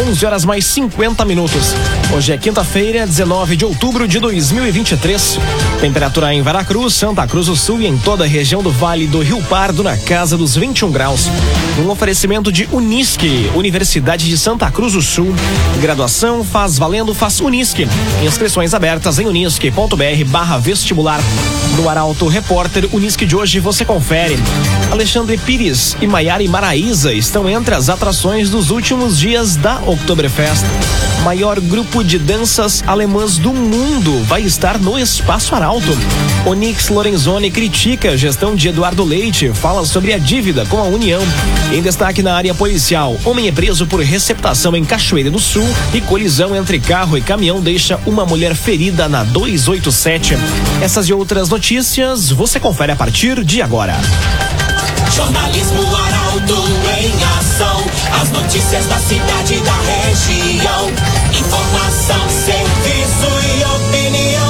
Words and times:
11 0.00 0.24
horas 0.24 0.44
mais 0.46 0.64
50 0.64 1.26
minutos. 1.26 1.74
Hoje 2.16 2.32
é 2.32 2.38
quinta-feira, 2.38 3.06
19 3.06 3.54
de 3.54 3.66
outubro 3.66 4.08
de 4.08 4.18
2023. 4.18 5.38
Temperatura 5.80 6.34
em 6.34 6.42
Veracruz, 6.42 6.92
Santa 6.92 7.26
Cruz 7.26 7.46
do 7.46 7.56
Sul 7.56 7.80
e 7.80 7.86
em 7.86 7.96
toda 7.96 8.24
a 8.24 8.26
região 8.26 8.62
do 8.62 8.70
Vale 8.70 9.06
do 9.06 9.20
Rio 9.20 9.42
Pardo 9.44 9.82
na 9.82 9.96
casa 9.96 10.36
dos 10.36 10.54
21 10.54 10.90
graus. 10.90 11.26
Um 11.82 11.88
oferecimento 11.88 12.52
de 12.52 12.68
Unisque, 12.70 13.50
Universidade 13.54 14.28
de 14.28 14.36
Santa 14.36 14.70
Cruz 14.70 14.92
do 14.92 15.00
Sul. 15.00 15.34
Graduação 15.80 16.44
faz 16.44 16.76
valendo, 16.76 17.14
faz 17.14 17.40
Unisque. 17.40 17.88
Inscrições 18.22 18.74
abertas 18.74 19.18
em 19.18 19.26
unisque.br 19.26 20.24
barra 20.26 20.58
vestibular. 20.58 21.20
No 21.78 21.88
Arauto 21.88 22.28
Repórter 22.28 22.86
Unisque 22.92 23.24
de 23.24 23.34
hoje 23.34 23.58
você 23.58 23.82
confere. 23.82 24.36
Alexandre 24.90 25.38
Pires 25.38 25.96
e 25.98 26.06
Maiara 26.06 26.44
Maraíza 26.46 27.14
estão 27.14 27.48
entre 27.48 27.74
as 27.74 27.88
atrações 27.88 28.50
dos 28.50 28.70
últimos 28.70 29.18
dias 29.18 29.56
da 29.56 29.80
Oktoberfest. 29.86 30.64
Maior 31.24 31.58
grupo 31.60 32.02
de 32.02 32.18
danças 32.18 32.82
alemãs 32.86 33.38
do 33.38 33.52
mundo 33.52 34.22
vai 34.24 34.42
estar 34.42 34.78
no 34.78 34.98
Espaço 34.98 35.54
Arauto. 35.54 35.69
Onix 36.44 36.88
Lorenzoni 36.88 37.48
critica 37.48 38.10
a 38.10 38.16
gestão 38.16 38.56
de 38.56 38.68
Eduardo 38.68 39.04
Leite, 39.04 39.52
fala 39.54 39.86
sobre 39.86 40.12
a 40.12 40.18
dívida 40.18 40.66
com 40.66 40.78
a 40.78 40.84
União. 40.84 41.22
Em 41.72 41.80
destaque 41.80 42.24
na 42.24 42.34
área 42.34 42.52
policial, 42.52 43.16
homem 43.24 43.46
é 43.46 43.52
preso 43.52 43.86
por 43.86 44.00
receptação 44.00 44.74
em 44.74 44.84
Cachoeira 44.84 45.30
do 45.30 45.38
Sul 45.38 45.68
e 45.94 46.00
colisão 46.00 46.56
entre 46.56 46.80
carro 46.80 47.16
e 47.16 47.22
caminhão 47.22 47.60
deixa 47.60 48.00
uma 48.04 48.26
mulher 48.26 48.56
ferida 48.56 49.08
na 49.08 49.22
287. 49.22 50.34
Essas 50.82 51.08
e 51.08 51.12
outras 51.12 51.48
notícias 51.48 52.30
você 52.30 52.58
confere 52.58 52.90
a 52.90 52.96
partir 52.96 53.44
de 53.44 53.62
agora. 53.62 53.96
Jornalismo 55.14 55.82
Arauto 55.94 56.64
em 56.98 57.38
ação. 57.38 57.84
As 58.20 58.30
notícias 58.30 58.86
da 58.86 58.96
cidade 58.96 59.54
e 59.54 59.60
da 59.60 59.76
região. 59.82 60.90
Informação, 61.32 62.28
serviço 62.28 63.28
e 63.46 63.64
opinião. 63.64 64.49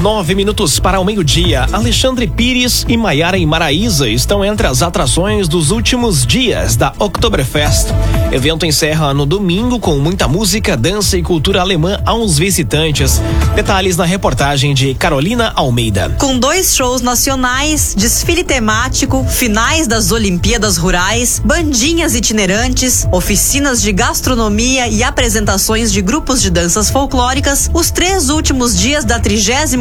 Nove 0.00 0.32
minutos 0.36 0.78
para 0.78 1.00
o 1.00 1.04
meio-dia. 1.04 1.66
Alexandre 1.72 2.28
Pires 2.28 2.86
e 2.88 2.96
Maiara 2.96 3.36
em 3.36 3.44
Maraíza 3.44 4.08
estão 4.08 4.44
entre 4.44 4.68
as 4.68 4.80
atrações 4.80 5.48
dos 5.48 5.72
últimos 5.72 6.24
dias 6.24 6.76
da 6.76 6.92
Oktoberfest. 7.00 7.88
Evento 8.30 8.64
encerra 8.64 9.12
no 9.12 9.26
domingo 9.26 9.80
com 9.80 9.98
muita 9.98 10.28
música, 10.28 10.76
dança 10.76 11.18
e 11.18 11.22
cultura 11.22 11.60
alemã 11.60 12.00
aos 12.06 12.38
visitantes. 12.38 13.20
Detalhes 13.56 13.96
na 13.96 14.04
reportagem 14.04 14.72
de 14.72 14.94
Carolina 14.94 15.52
Almeida. 15.56 16.14
Com 16.16 16.38
dois 16.38 16.76
shows 16.76 17.02
nacionais, 17.02 17.92
desfile 17.98 18.44
temático, 18.44 19.24
finais 19.24 19.88
das 19.88 20.12
Olimpíadas 20.12 20.76
Rurais, 20.76 21.42
bandinhas 21.44 22.14
itinerantes, 22.14 23.04
oficinas 23.10 23.82
de 23.82 23.90
gastronomia 23.90 24.86
e 24.86 25.02
apresentações 25.02 25.90
de 25.90 26.00
grupos 26.00 26.40
de 26.40 26.50
danças 26.50 26.88
folclóricas, 26.88 27.68
os 27.74 27.90
três 27.90 28.28
últimos 28.28 28.78
dias 28.78 29.04
da 29.04 29.18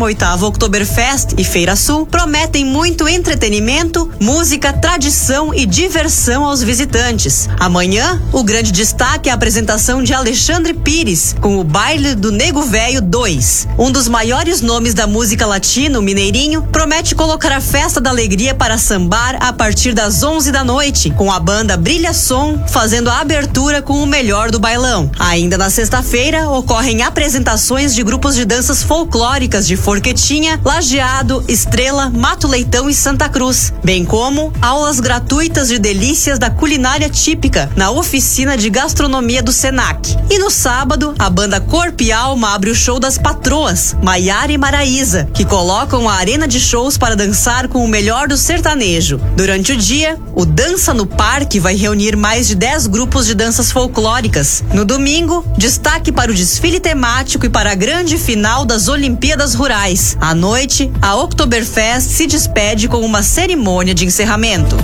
38 0.08 0.46
Oktoberfest 0.46 1.34
e 1.38 1.44
Feira 1.44 1.76
Sul 1.76 2.06
prometem 2.06 2.64
muito 2.64 3.10
entretenimento, 3.10 4.10
música, 4.22 4.72
tradição 4.72 5.54
e 5.54 5.66
diversão 5.66 6.46
aos 6.46 6.64
visitantes. 6.64 7.50
Amanhã, 7.60 8.22
o 8.32 8.42
grande 8.42 8.72
destaque 8.72 9.28
é 9.28 9.32
a 9.34 9.36
apresentação 9.36 10.02
de 10.02 10.14
Alexandre 10.14 10.74
Pires 10.74 11.36
com 11.42 11.60
o 11.60 11.64
Baile 11.64 12.16
do 12.16 12.32
Nego 12.32 12.62
Velho 12.62 13.02
2. 13.02 13.68
Um 13.78 13.92
dos 13.92 14.08
maiores 14.08 14.62
nomes 14.62 14.94
da 14.94 15.06
música 15.06 15.46
latino, 15.46 16.02
Mineirinho, 16.02 16.62
promete 16.72 17.14
colocar 17.14 17.52
a 17.52 17.60
festa 17.60 18.00
da 18.00 18.10
alegria 18.10 18.54
para 18.56 18.78
sambar 18.78 19.38
a 19.42 19.52
partir 19.52 19.94
das 19.94 20.24
11 20.24 20.54
da 20.54 20.64
noite, 20.64 21.10
com 21.10 21.30
a 21.30 21.40
banda 21.40 21.76
Brilha 21.76 22.14
Som 22.14 22.58
fazendo 22.68 23.10
a 23.10 23.20
abertura 23.20 23.82
com 23.82 24.02
o 24.02 24.08
melhor 24.08 24.52
do 24.52 24.60
bailão. 24.60 25.12
Ainda 25.20 25.58
na 25.58 25.70
sexta-feira, 25.70 26.50
ocorrem 26.50 27.02
apresentações 27.02 27.94
de 27.94 28.04
grupos 28.04 28.36
de 28.36 28.46
danças 28.46 28.82
folclóricas 28.82 29.68
de 29.68 29.76
Forquetinha, 29.98 30.62
Lajeado, 30.64 31.44
Estrela, 31.48 32.12
Mato 32.12 32.48
Leitão 32.48 32.88
e 32.88 32.94
Santa 32.94 33.28
Cruz, 33.28 33.74
bem 33.84 34.06
como 34.06 34.54
aulas 34.62 35.00
gratuitas 35.00 35.70
de 35.70 35.80
delícias 35.80 36.38
da 36.38 36.52
culinária 36.52 37.10
típica 37.10 37.68
na 37.76 37.90
oficina 37.90 38.56
de 38.56 38.70
gastronomia 38.70 39.42
do 39.42 39.52
Senac. 39.52 40.16
E 40.30 40.38
no 40.38 40.52
sábado, 40.52 41.16
a 41.18 41.28
banda 41.32 41.60
Corpo 41.60 42.04
e 42.04 42.12
Alma 42.12 42.54
abre 42.54 42.70
o 42.70 42.76
show 42.76 43.00
das 43.00 43.18
patroas, 43.18 43.96
Maiara 44.04 44.52
e 44.52 44.58
Maraíza, 44.58 45.28
que 45.34 45.44
colocam 45.44 46.08
a 46.08 46.14
arena 46.14 46.48
de 46.48 46.60
shows 46.60 46.96
para 46.96 47.16
dançar 47.16 47.68
com 47.68 47.84
o 47.84 47.88
melhor 47.88 48.28
do 48.28 48.38
sertanejo. 48.38 49.20
Durante 49.36 49.72
o 49.72 49.78
dia, 49.78 50.20
o 50.36 50.46
Dança 50.46 50.94
no 50.94 51.08
Parque 51.08 51.60
vai 51.60 51.76
reunir 51.76 52.16
mais 52.16 52.48
de 52.48 52.54
10 52.54 52.86
grupos 52.86 53.26
de 53.26 53.34
danças 53.34 53.72
folclóricas. 53.72 54.64
No 54.72 54.86
domingo, 54.86 55.44
destaque 55.58 56.12
para 56.12 56.32
o 56.32 56.36
desfile 56.36 56.80
temático 56.80 57.48
e 57.48 57.50
para 57.50 57.72
a 57.72 57.76
grande 57.76 58.20
final 58.20 58.64
das 58.64 58.88
Olimpíadas 58.88 59.56
Rurais. 59.56 59.87
À 60.20 60.36
noite, 60.36 60.92
a 61.02 61.16
Oktoberfest 61.16 62.10
se 62.10 62.28
despede 62.28 62.90
com 62.90 63.06
uma 63.06 63.24
cerimônia 63.24 63.94
de 63.96 64.06
encerramento. 64.06 64.76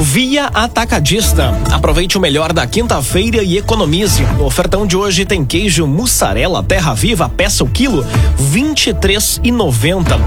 Via 0.00 0.46
Atacadista. 0.46 1.54
Aproveite 1.70 2.18
o 2.18 2.20
melhor 2.20 2.52
da 2.52 2.66
quinta-feira 2.66 3.40
e 3.40 3.56
economize. 3.56 4.24
O 4.40 4.44
ofertão 4.46 4.84
de 4.84 4.96
hoje 4.96 5.24
tem 5.24 5.44
queijo 5.44 5.86
mussarela 5.86 6.60
terra 6.60 6.92
viva, 6.92 7.28
peça 7.28 7.62
o 7.62 7.68
quilo, 7.68 8.04
vinte 8.36 8.92
e 9.44 9.52
noventa. 9.52 10.18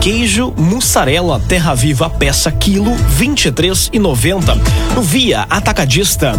Queijo 0.00 0.54
mussarela 0.56 1.40
terra 1.48 1.74
viva, 1.74 2.08
peça 2.08 2.52
quilo, 2.52 2.94
vinte 2.94 3.52
e 3.92 3.98
noventa. 3.98 4.56
Via 5.02 5.48
Atacadista. 5.50 6.34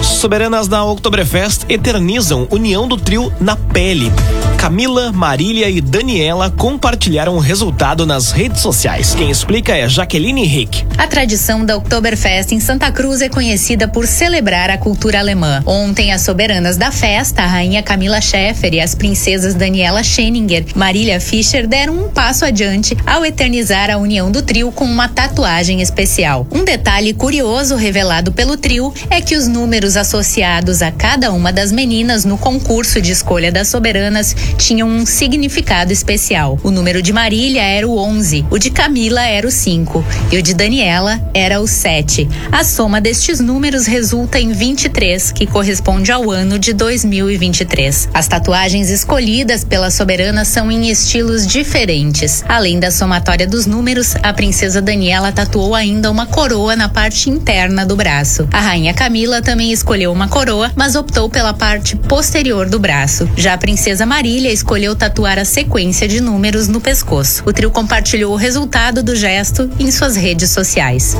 Soberanas 0.00 0.68
da 0.68 0.84
Oktoberfest 0.84 1.64
eternizam 1.68 2.46
união 2.48 2.86
do 2.86 2.96
trio 2.96 3.32
na 3.40 3.56
pele. 3.56 4.12
Camila, 4.60 5.10
Marília 5.10 5.70
e 5.70 5.80
Daniela 5.80 6.50
compartilharam 6.50 7.34
o 7.34 7.38
resultado 7.38 8.04
nas 8.04 8.30
redes 8.30 8.60
sociais. 8.60 9.14
Quem 9.14 9.30
explica 9.30 9.74
é 9.74 9.88
Jaqueline 9.88 10.44
Rick. 10.44 10.84
A 10.98 11.06
tradição 11.06 11.64
da 11.64 11.78
Oktoberfest 11.78 12.52
em 12.52 12.60
Santa 12.60 12.92
Cruz 12.92 13.22
é 13.22 13.30
conhecida 13.30 13.88
por 13.88 14.06
celebrar 14.06 14.68
a 14.68 14.76
cultura 14.76 15.18
alemã. 15.18 15.62
Ontem, 15.64 16.12
as 16.12 16.20
soberanas 16.20 16.76
da 16.76 16.92
festa, 16.92 17.42
a 17.42 17.46
rainha 17.46 17.82
Camila 17.82 18.20
Scheffer 18.20 18.74
e 18.74 18.80
as 18.80 18.94
princesas 18.94 19.54
Daniela 19.54 20.02
Scheninger 20.02 20.66
Marília 20.74 21.18
Fischer, 21.20 21.66
deram 21.66 21.94
um 21.94 22.10
passo 22.10 22.44
adiante 22.44 22.94
ao 23.06 23.24
eternizar 23.24 23.88
a 23.88 23.96
união 23.96 24.30
do 24.30 24.42
trio 24.42 24.70
com 24.70 24.84
uma 24.84 25.08
tatuagem 25.08 25.80
especial. 25.80 26.46
Um 26.52 26.64
detalhe 26.64 27.14
curioso 27.14 27.76
revelado 27.76 28.30
pelo 28.30 28.58
trio 28.58 28.92
é 29.08 29.22
que 29.22 29.36
os 29.36 29.48
números 29.48 29.96
associados 29.96 30.82
a 30.82 30.92
cada 30.92 31.32
uma 31.32 31.50
das 31.50 31.72
meninas 31.72 32.26
no 32.26 32.36
concurso 32.36 33.00
de 33.00 33.10
escolha 33.10 33.50
das 33.50 33.68
soberanas 33.68 34.36
tinham 34.56 34.88
um 34.88 35.06
significado 35.06 35.92
especial. 35.92 36.58
O 36.62 36.70
número 36.70 37.02
de 37.02 37.12
Marília 37.12 37.62
era 37.62 37.86
o 37.86 37.98
11, 37.98 38.46
o 38.50 38.58
de 38.58 38.70
Camila 38.70 39.22
era 39.22 39.46
o 39.46 39.50
5 39.50 40.04
e 40.32 40.38
o 40.38 40.42
de 40.42 40.54
Daniela 40.54 41.20
era 41.34 41.60
o 41.60 41.66
7. 41.66 42.28
A 42.50 42.64
soma 42.64 43.00
destes 43.00 43.40
números 43.40 43.86
resulta 43.86 44.38
em 44.38 44.52
23, 44.52 45.32
que 45.32 45.46
corresponde 45.46 46.10
ao 46.10 46.30
ano 46.30 46.58
de 46.58 46.72
2023. 46.72 48.08
As 48.12 48.28
tatuagens 48.28 48.90
escolhidas 48.90 49.64
pela 49.64 49.90
soberana 49.90 50.44
são 50.44 50.70
em 50.70 50.88
estilos 50.88 51.46
diferentes. 51.46 52.44
Além 52.48 52.80
da 52.80 52.90
somatória 52.90 53.46
dos 53.46 53.66
números, 53.66 54.14
a 54.22 54.32
princesa 54.32 54.80
Daniela 54.80 55.32
tatuou 55.32 55.74
ainda 55.74 56.10
uma 56.10 56.26
coroa 56.26 56.74
na 56.74 56.88
parte 56.88 57.28
interna 57.28 57.84
do 57.84 57.96
braço. 57.96 58.48
A 58.52 58.60
rainha 58.60 58.94
Camila 58.94 59.42
também 59.42 59.72
escolheu 59.72 60.12
uma 60.12 60.28
coroa, 60.28 60.70
mas 60.74 60.96
optou 60.96 61.28
pela 61.28 61.52
parte 61.52 61.96
posterior 61.96 62.68
do 62.68 62.78
braço. 62.78 63.28
Já 63.36 63.54
a 63.54 63.58
princesa 63.58 64.06
Marília 64.06 64.39
família 64.40 64.54
escolheu 64.54 64.96
tatuar 64.96 65.38
a 65.38 65.44
sequência 65.44 66.08
de 66.08 66.18
números 66.18 66.66
no 66.66 66.80
pescoço. 66.80 67.42
O 67.44 67.52
trio 67.52 67.70
compartilhou 67.70 68.32
o 68.32 68.36
resultado 68.36 69.02
do 69.02 69.14
gesto 69.14 69.70
em 69.78 69.90
suas 69.90 70.16
redes 70.16 70.48
sociais. 70.48 71.14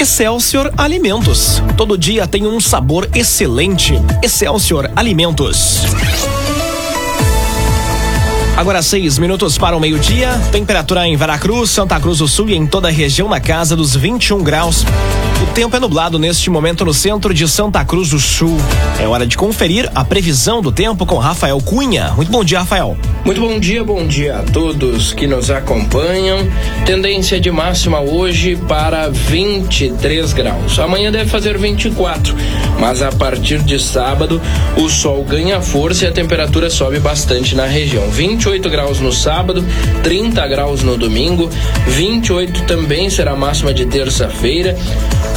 Excelsior 0.00 0.72
Alimentos. 0.76 1.60
Todo 1.76 1.98
dia 1.98 2.28
tem 2.28 2.46
um 2.46 2.60
sabor 2.60 3.10
excelente. 3.16 3.94
Excelsior 4.22 4.92
Alimentos. 4.94 5.80
Agora 8.60 8.82
seis 8.82 9.18
minutos 9.18 9.56
para 9.56 9.74
o 9.74 9.80
meio-dia. 9.80 10.38
Temperatura 10.52 11.06
em 11.06 11.16
Veracruz, 11.16 11.70
Santa 11.70 11.98
Cruz 11.98 12.18
do 12.18 12.28
Sul 12.28 12.50
e 12.50 12.54
em 12.54 12.66
toda 12.66 12.88
a 12.88 12.90
região 12.90 13.26
na 13.26 13.40
casa 13.40 13.74
dos 13.74 13.96
21 13.96 14.42
graus. 14.42 14.84
O 15.42 15.46
tempo 15.54 15.74
é 15.74 15.80
nublado 15.80 16.18
neste 16.18 16.50
momento 16.50 16.84
no 16.84 16.92
centro 16.92 17.32
de 17.32 17.48
Santa 17.48 17.82
Cruz 17.86 18.10
do 18.10 18.20
Sul. 18.20 18.58
É 19.00 19.08
hora 19.08 19.26
de 19.26 19.38
conferir 19.38 19.90
a 19.94 20.04
previsão 20.04 20.60
do 20.60 20.70
tempo 20.70 21.06
com 21.06 21.16
Rafael 21.16 21.58
Cunha. 21.62 22.12
Muito 22.14 22.30
bom 22.30 22.44
dia, 22.44 22.58
Rafael. 22.58 22.98
Muito 23.24 23.40
bom 23.40 23.58
dia, 23.58 23.82
bom 23.82 24.06
dia 24.06 24.36
a 24.36 24.42
todos 24.42 25.14
que 25.14 25.26
nos 25.26 25.50
acompanham. 25.50 26.46
Tendência 26.84 27.40
de 27.40 27.50
máxima 27.50 28.00
hoje 28.00 28.56
para 28.68 29.08
23 29.08 30.34
graus. 30.34 30.78
Amanhã 30.78 31.10
deve 31.10 31.30
fazer 31.30 31.56
24, 31.56 32.36
mas 32.78 33.00
a 33.00 33.10
partir 33.10 33.60
de 33.60 33.78
sábado 33.78 34.38
o 34.76 34.90
sol 34.90 35.24
ganha 35.24 35.62
força 35.62 36.04
e 36.04 36.08
a 36.08 36.12
temperatura 36.12 36.68
sobe 36.68 36.98
bastante 37.00 37.54
na 37.54 37.64
região. 37.64 38.10
28 38.10 38.49
graus 38.58 39.00
no 39.00 39.12
sábado, 39.12 39.64
30 40.02 40.46
graus 40.48 40.82
no 40.82 40.96
domingo, 40.96 41.48
28 41.86 42.64
também 42.64 43.08
será 43.08 43.32
a 43.32 43.36
máxima 43.36 43.72
de 43.72 43.86
terça-feira. 43.86 44.76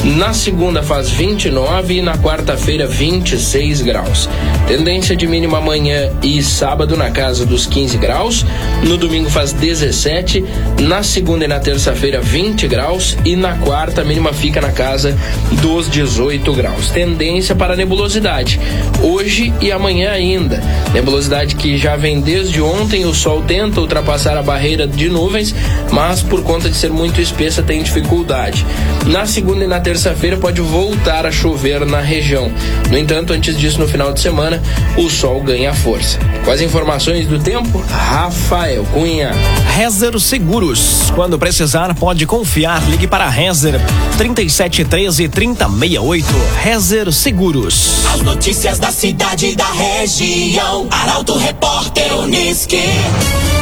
Na 0.04 0.34
segunda 0.34 0.84
faz 0.84 1.10
29 1.10 1.94
e 1.94 2.02
na 2.02 2.18
quarta-feira 2.18 2.86
26 2.86 3.82
graus. 3.82 4.30
Tendência 4.68 5.16
de 5.16 5.26
mínima 5.26 5.60
amanhã 5.60 6.12
e 6.22 6.44
sábado 6.44 6.98
na 6.98 7.10
casa 7.10 7.46
dos 7.46 7.66
15 7.66 7.98
graus. 7.98 8.46
No 8.84 8.98
domingo 8.98 9.30
faz 9.30 9.54
17, 9.54 10.44
na 10.82 11.04
segunda 11.04 11.46
e 11.46 11.48
na 11.48 11.60
terça-feira 11.60 12.20
20 12.20 12.68
graus 12.68 13.18
e 13.24 13.36
na 13.36 13.58
quarta 13.58 14.02
a 14.02 14.04
mínima 14.04 14.34
fica 14.34 14.60
na 14.60 14.72
casa 14.72 15.18
dos 15.62 15.90
18 15.90 16.52
graus. 16.54 16.90
Tendência 16.90 17.56
para 17.56 17.76
nebulosidade 17.76 18.60
hoje 19.02 19.54
e 19.62 19.72
amanhã 19.72 20.12
ainda. 20.12 20.62
Nebulosidade 20.94 21.56
que 21.56 21.78
já 21.78 21.96
vem 21.96 22.20
desde 22.20 22.62
ontem, 22.62 23.03
o 23.06 23.14
sol 23.14 23.42
tenta 23.42 23.80
ultrapassar 23.80 24.38
a 24.38 24.44
barreira 24.44 24.88
de 24.88 25.10
nuvens, 25.10 25.54
mas 25.92 26.22
por 26.22 26.44
conta 26.44 26.70
de 26.70 26.76
ser 26.76 26.92
muito 26.92 27.22
espessa 27.22 27.62
tem 27.62 27.82
dificuldade. 27.84 28.66
Na 29.06 29.26
segunda 29.26 29.64
e 29.64 29.68
na 29.68 29.80
terça-feira 29.80 30.38
pode 30.38 30.62
voltar 30.62 31.26
a 31.26 31.32
chover 31.32 31.86
na 31.86 32.00
região. 32.00 32.52
No 32.90 32.98
entanto, 32.98 33.34
antes 33.34 33.58
disso, 33.58 33.80
no 33.80 33.88
final 33.88 34.14
de 34.14 34.22
semana, 34.22 34.62
o 34.98 35.10
sol 35.10 35.42
ganha 35.42 35.74
força. 35.74 36.20
Com 36.46 36.52
as 36.52 36.62
informações 36.62 37.28
do 37.28 37.40
tempo, 37.40 37.84
Rafael 37.90 38.84
Cunha. 38.94 39.32
Rezer 39.76 40.20
Seguros. 40.20 41.12
Quando 41.16 41.38
precisar, 41.38 41.94
pode 41.96 42.26
confiar. 42.26 42.88
Ligue 42.90 43.08
para 43.08 43.28
Rezer 43.28 43.80
3713 44.18 45.28
3068. 45.30 46.26
Rezer 46.62 47.12
Seguros. 47.12 48.06
As 48.14 48.22
notícias 48.22 48.80
da 48.80 48.92
cidade 48.92 49.48
e 49.48 49.56
da 49.56 49.70
região. 49.72 50.88
Arauto 50.90 51.38
Repórter 51.38 52.14
Uniski. 52.20 52.83
Yeah. 52.84 53.53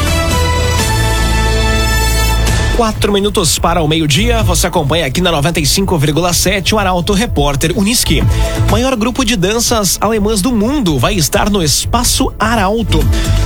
Quatro 2.82 3.14
minutos 3.14 3.60
para 3.60 3.84
o 3.84 3.88
meio-dia. 3.88 4.42
Você 4.42 4.66
acompanha 4.66 5.06
aqui 5.06 5.22
na 5.22 5.32
95,7 5.32 6.74
o 6.74 6.80
Arauto 6.80 7.14
Repórter 7.14 7.78
Uniski. 7.78 8.24
Maior 8.72 8.96
grupo 8.96 9.24
de 9.24 9.36
danças 9.36 10.00
alemãs 10.02 10.42
do 10.42 10.52
mundo 10.52 10.98
vai 10.98 11.14
estar 11.14 11.48
no 11.48 11.62
Espaço 11.62 12.34
Arauto. 12.40 13.00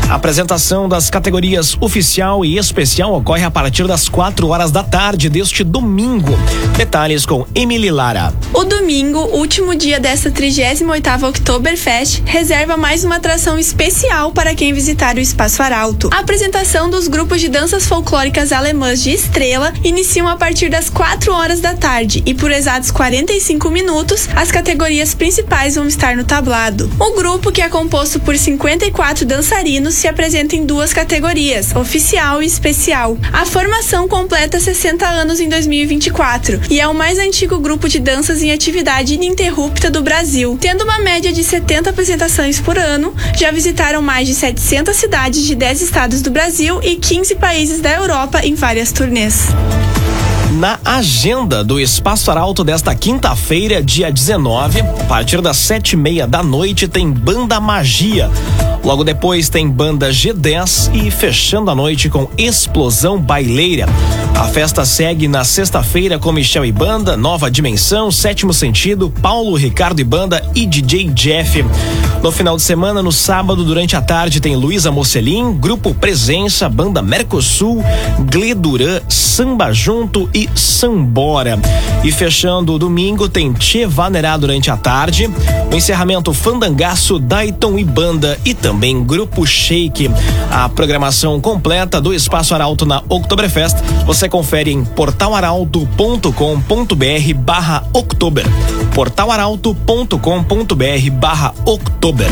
A 0.10 0.16
apresentação 0.16 0.88
das 0.88 1.10
categorias 1.10 1.76
oficial 1.82 2.46
e 2.46 2.58
especial 2.58 3.14
ocorre 3.14 3.44
a 3.44 3.52
partir 3.52 3.86
das 3.86 4.08
quatro 4.08 4.48
horas 4.48 4.72
da 4.72 4.84
tarde 4.84 5.28
deste 5.28 5.66
domingo. 5.66 6.32
Detalhes 6.78 7.26
com 7.26 7.46
Emily 7.54 7.92
Lara. 7.92 8.34
O 8.54 8.64
domingo, 8.64 9.20
último 9.20 9.76
dia 9.76 10.00
desta 10.00 10.32
38ª 10.32 11.28
Oktoberfest, 11.28 12.22
reserva 12.24 12.78
mais 12.78 13.04
uma 13.04 13.16
atração 13.16 13.60
especial 13.60 14.32
para 14.32 14.56
quem 14.56 14.72
visitar 14.72 15.18
o 15.18 15.20
Espaço 15.20 15.62
Arauto. 15.62 16.10
A 16.14 16.20
apresentação 16.20 16.90
dos 16.90 17.10
grupos 17.10 17.42
de 17.42 17.50
danças 17.50 17.86
folclóricas 17.86 18.54
alemãs 18.54 19.02
de 19.02 19.25
Estrela 19.26 19.74
iniciam 19.84 20.28
a 20.28 20.38
partir 20.38 20.70
das 20.70 20.88
4 20.88 21.34
horas 21.34 21.60
da 21.60 21.74
tarde 21.74 22.22
e 22.28 22.34
por 22.34 22.52
exatos 22.52 22.92
45 22.92 23.72
minutos, 23.72 24.30
as 24.36 24.52
categorias 24.52 25.16
principais 25.16 25.76
vão 25.76 25.88
estar 25.88 26.16
no 26.16 26.24
tablado. 26.24 26.90
O 27.00 27.16
grupo, 27.16 27.52
que 27.52 27.62
é 27.62 27.68
composto 27.68 28.20
por 28.20 28.38
54 28.38 29.26
dançarinos, 29.26 29.96
se 29.96 30.08
apresenta 30.08 30.56
em 30.56 30.66
duas 30.66 30.94
categorias, 30.94 31.76
oficial 31.76 32.42
e 32.42 32.46
especial. 32.46 33.18
A 33.34 33.46
formação 33.46 34.08
completa 34.08 34.60
60 34.60 35.06
anos 35.08 35.40
em 35.40 35.50
2024 35.50 36.62
e 36.70 36.80
é 36.80 36.88
o 36.88 36.94
mais 36.94 37.18
antigo 37.18 37.60
grupo 37.60 37.90
de 37.90 38.00
danças 38.00 38.44
em 38.44 38.52
atividade 38.52 39.16
ininterrupta 39.16 39.90
do 39.90 40.04
Brasil. 40.04 40.56
Tendo 40.62 40.84
uma 40.84 41.00
média 41.00 41.34
de 41.34 41.44
70 41.44 41.90
apresentações 41.90 42.60
por 42.60 42.78
ano, 42.78 43.14
já 43.36 43.50
visitaram 43.50 44.04
mais 44.04 44.28
de 44.28 44.36
700 44.36 44.96
cidades 44.96 45.44
de 45.44 45.56
10 45.56 45.82
estados 45.82 46.22
do 46.22 46.30
Brasil 46.30 46.80
e 46.84 46.96
15 46.96 47.36
países 47.36 47.82
da 47.82 47.92
Europa 47.92 48.46
em 48.46 48.54
várias 48.54 48.92
turnês. 48.92 49.05
Na 50.54 50.80
agenda 50.84 51.64
do 51.64 51.80
Espaço 51.80 52.32
Arauto 52.32 52.64
desta 52.64 52.96
quinta-feira, 52.96 53.84
dia 53.84 54.12
19, 54.12 54.80
a 54.80 55.04
partir 55.04 55.42
das 55.42 55.58
sete 55.58 55.94
e 55.94 55.96
meia 55.96 56.26
da 56.26 56.42
noite, 56.42 56.88
tem 56.88 57.12
Banda 57.12 57.60
Magia. 57.60 58.32
Logo 58.86 59.04
depois 59.04 59.50
tem 59.50 59.68
banda 59.68 60.12
G10 60.12 60.92
e 60.94 61.10
fechando 61.10 61.72
a 61.72 61.76
noite 61.76 62.08
com 62.08 62.30
Explosão 62.38 63.20
Baileira. 63.20 63.88
A 64.36 64.44
festa 64.44 64.86
segue 64.86 65.28
na 65.28 65.44
sexta-feira 65.44 66.20
com 66.20 66.32
Michel 66.32 66.64
e 66.64 66.72
Banda, 66.72 67.18
Nova 67.18 67.50
Dimensão, 67.50 68.12
Sétimo 68.12 68.54
Sentido, 68.54 69.10
Paulo, 69.10 69.56
Ricardo 69.56 70.00
e 70.02 70.04
Banda 70.04 70.48
e 70.54 70.68
DJ 70.68 71.10
Jeff. 71.10 71.66
No 72.22 72.32
final 72.32 72.58
de 72.58 72.62
semana, 72.62 73.02
no 73.02 73.12
sábado, 73.12 73.64
durante 73.64 73.96
a 73.96 74.02
tarde, 74.02 74.40
tem 74.40 74.56
Luísa 74.56 74.92
Mocelin, 74.92 75.54
Grupo 75.54 75.94
Presença, 75.94 76.70
Banda 76.70 77.02
Mercosul, 77.02 77.84
Gleduran, 78.32 79.02
Samba 79.10 79.74
Junto 79.74 80.30
e 80.34 80.48
Sambora. 80.54 81.60
E 82.04 82.12
fechando 82.12 82.74
o 82.74 82.80
domingo, 82.80 83.28
tem 83.28 83.52
Tchê 83.54 83.88
Vanerá 83.88 84.38
durante 84.38 84.70
a 84.70 84.78
tarde. 84.78 85.28
No 85.70 85.78
encerramento, 85.78 86.34
Fandangaço, 86.34 87.20
Dayton 87.20 87.80
e 87.80 87.84
Banda 87.84 88.38
e 88.44 88.54
também 88.54 88.75
Grupo 89.06 89.46
Shake. 89.46 90.10
A 90.52 90.68
programação 90.70 91.40
completa 91.40 92.02
do 92.02 92.14
Espaço 92.14 92.54
Arauto 92.54 92.86
na 92.86 93.02
Oktoberfest 93.10 93.78
você 94.06 94.30
confere 94.30 94.72
em 94.72 94.84
portalaralto.com.br 94.84 97.34
barra 97.38 97.84
Oktober. 97.94 98.46
portalaralto.com.br 98.94 101.12
barra 101.12 101.54
Oktober. 101.66 102.28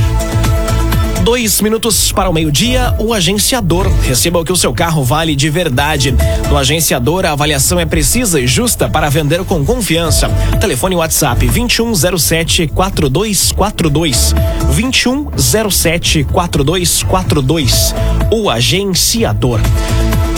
Dois 1.24 1.62
minutos 1.62 2.12
para 2.12 2.30
o 2.30 2.34
meio-dia, 2.34 2.94
o 3.00 3.14
agenciador. 3.14 3.88
Receba 4.02 4.40
o 4.40 4.44
que 4.44 4.52
o 4.52 4.58
seu 4.58 4.74
carro 4.74 5.06
vale 5.06 5.38
de 5.38 5.50
verdade. 5.50 6.14
No 6.50 6.58
agenciador, 6.58 7.24
a 7.24 7.32
avaliação 7.32 7.80
é 7.80 7.86
precisa 7.86 8.42
e 8.42 8.46
justa 8.46 8.90
para 8.90 9.08
vender 9.10 9.42
com 9.46 9.64
confiança. 9.64 10.28
Telefone 10.60 10.96
WhatsApp 10.98 11.48
2107 11.48 12.68
4242. 12.68 14.36
2107 14.76 16.26
4242. 16.26 17.96
O 18.30 18.50
agenciador. 18.50 19.62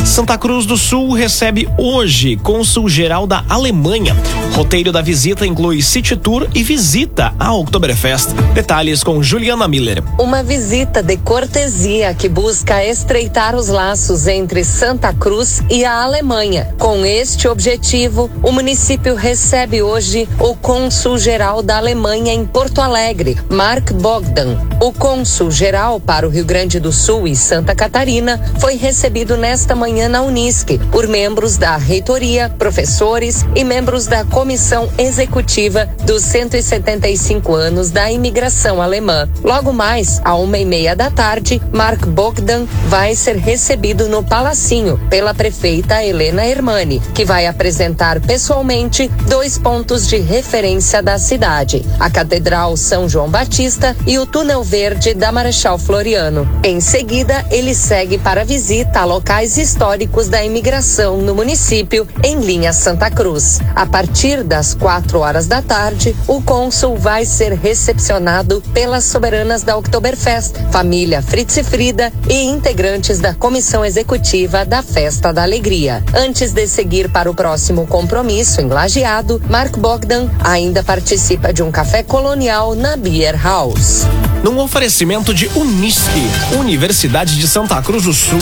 Santa 0.06 0.38
Cruz 0.38 0.68
do 0.68 0.78
Sul 0.78 1.14
recebe 1.14 1.68
hoje 1.80 2.38
cônsul 2.38 2.88
geral 2.88 3.26
da 3.26 3.44
Alemanha. 3.50 4.16
Roteiro 4.54 4.92
da 4.92 5.02
visita 5.02 5.48
inclui 5.48 5.82
City 5.82 6.16
Tour 6.16 6.48
e 6.54 6.62
visita 6.62 7.34
à 7.40 7.54
Oktoberfest. 7.54 8.30
Detalhes 8.54 9.04
com 9.04 9.22
Juliana 9.24 9.68
Miller. 9.68 10.04
Uma 10.20 10.44
visita 10.44 11.02
de 11.02 11.18
cortesia 11.18 12.14
que 12.14 12.30
busca 12.30 12.86
estreitar 12.86 13.56
os 13.56 13.68
laços 13.68 14.28
entre 14.28 14.64
Santa 14.64 15.12
Cruz 15.12 15.64
e 15.72 15.84
a 15.84 16.04
Alemanha. 16.04 16.74
Com 16.78 17.04
este 17.04 17.48
objetivo, 17.48 18.30
o 18.44 18.52
município 18.52 19.16
recebe 19.16 19.82
hoje 19.82 20.30
o 20.40 20.56
cônsul 20.56 21.18
geral 21.18 21.64
da 21.64 21.78
Alemanha 21.78 22.32
em 22.32 22.46
Porto 22.46 22.80
Alegre, 22.80 23.38
Mark 23.50 23.92
Bogdan. 23.92 24.56
O 24.80 24.94
cônsul 24.94 25.50
geral 25.50 26.00
para 26.00 26.28
o 26.28 26.30
Rio 26.30 26.46
Grande 26.46 26.80
do 26.80 26.94
Sul 26.94 27.28
e 27.28 27.36
Santa 27.36 27.74
Catarina 27.74 28.40
foi 28.60 28.76
recebido 28.76 29.36
nesta 29.36 29.76
manhã 29.76 29.95
na 29.96 30.22
Unisc 30.22 30.78
por 30.92 31.08
membros 31.08 31.56
da 31.56 31.78
reitoria, 31.78 32.50
professores 32.50 33.46
e 33.56 33.64
membros 33.64 34.06
da 34.06 34.26
comissão 34.26 34.90
executiva 34.98 35.90
dos 36.04 36.22
175 36.24 37.56
anos 37.56 37.92
da 37.92 38.12
imigração 38.12 38.82
alemã. 38.82 39.28
Logo 39.42 39.72
mais, 39.72 40.20
à 40.26 40.36
uma 40.36 40.58
e 40.58 40.66
meia 40.66 40.96
da 40.96 41.10
tarde, 41.10 41.62
Mark 41.72 42.06
Bogdan 42.06 42.66
vai 42.90 43.16
ser 43.16 43.38
recebido 43.38 44.10
no 44.10 44.22
Palacinho 44.22 45.00
pela 45.10 45.34
prefeita 45.34 46.04
Helena 46.04 46.46
Hermani, 46.46 47.02
que 47.14 47.24
vai 47.24 47.48
apresentar 47.48 48.20
pessoalmente 48.20 49.08
dois 49.30 49.58
pontos 49.58 50.08
de 50.08 50.18
referência 50.18 51.02
da 51.02 51.18
cidade: 51.18 51.86
a 52.00 52.10
Catedral 52.10 52.76
São 52.76 53.08
João 53.08 53.30
Batista 53.30 53.96
e 54.06 54.20
o 54.20 54.26
Túnel 54.26 54.62
Verde 54.62 55.14
da 55.14 55.32
Marechal 55.32 55.78
Floriano. 55.78 56.48
Em 56.64 56.82
seguida, 56.82 57.46
ele 57.50 57.74
segue 57.74 58.18
para 58.18 58.44
visita 58.44 59.00
a 59.00 59.06
locais 59.06 59.58
históricos 59.58 59.85
históricos 59.86 60.28
da 60.28 60.44
imigração 60.44 61.18
no 61.18 61.36
município 61.36 62.08
em 62.24 62.40
linha 62.40 62.74
Santa 62.74 63.12
Cruz. 63.12 63.60
A 63.76 63.86
partir 63.86 64.44
das 64.44 64.74
quatro 64.74 65.20
horas 65.20 65.46
da 65.46 65.62
tarde, 65.62 66.16
o 66.28 66.42
cônsul 66.42 66.98
vai 66.98 67.24
ser 67.24 67.54
recepcionado 67.54 68.64
pelas 68.74 69.04
soberanas 69.04 69.62
da 69.62 69.78
Oktoberfest, 69.78 70.56
família 70.72 71.22
Fritz 71.22 71.58
e 71.58 71.64
Frida 71.64 72.12
e 72.28 72.46
integrantes 72.46 73.20
da 73.20 73.36
comissão 73.36 73.86
executiva 73.86 74.66
da 74.66 74.82
Festa 74.82 75.32
da 75.32 75.44
Alegria. 75.44 76.04
Antes 76.16 76.52
de 76.52 76.66
seguir 76.66 77.08
para 77.08 77.30
o 77.30 77.36
próximo 77.36 77.86
compromisso 77.86 78.62
em 78.62 78.68
Lajeado, 78.68 79.40
Mark 79.48 79.78
Bogdan 79.78 80.32
ainda 80.44 80.82
participa 80.82 81.54
de 81.54 81.62
um 81.62 81.72
café 81.72 82.02
colonial 82.02 82.74
na 82.74 82.98
Beer 82.98 83.40
House. 83.40 84.08
Num 84.44 84.60
oferecimento 84.60 85.34
de 85.34 85.48
Unisque, 85.56 86.30
Universidade 86.60 87.38
de 87.38 87.48
Santa 87.48 87.82
Cruz 87.82 88.04
do 88.04 88.14
Sul. 88.14 88.40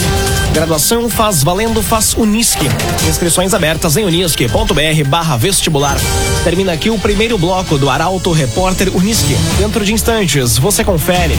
Graduação 0.54 1.10
faz 1.10 1.44
valendo, 1.44 1.82
faz 1.82 2.14
Unisque. 2.14 2.68
Inscrições 3.08 3.54
abertas 3.54 3.96
em 3.96 4.04
unisque.br 4.04 5.08
barra 5.08 5.38
vestibular. 5.38 5.96
Termina 6.44 6.74
aqui 6.74 6.90
o 6.90 7.00
primeiro 7.00 7.38
bloco 7.38 7.78
do 7.78 7.90
Arauto 7.90 8.32
Repórter 8.32 8.94
Unisque. 8.96 9.36
Dentro 9.58 9.86
de 9.86 9.94
instantes, 9.94 10.58
você 10.58 10.84
confere. 10.84 11.36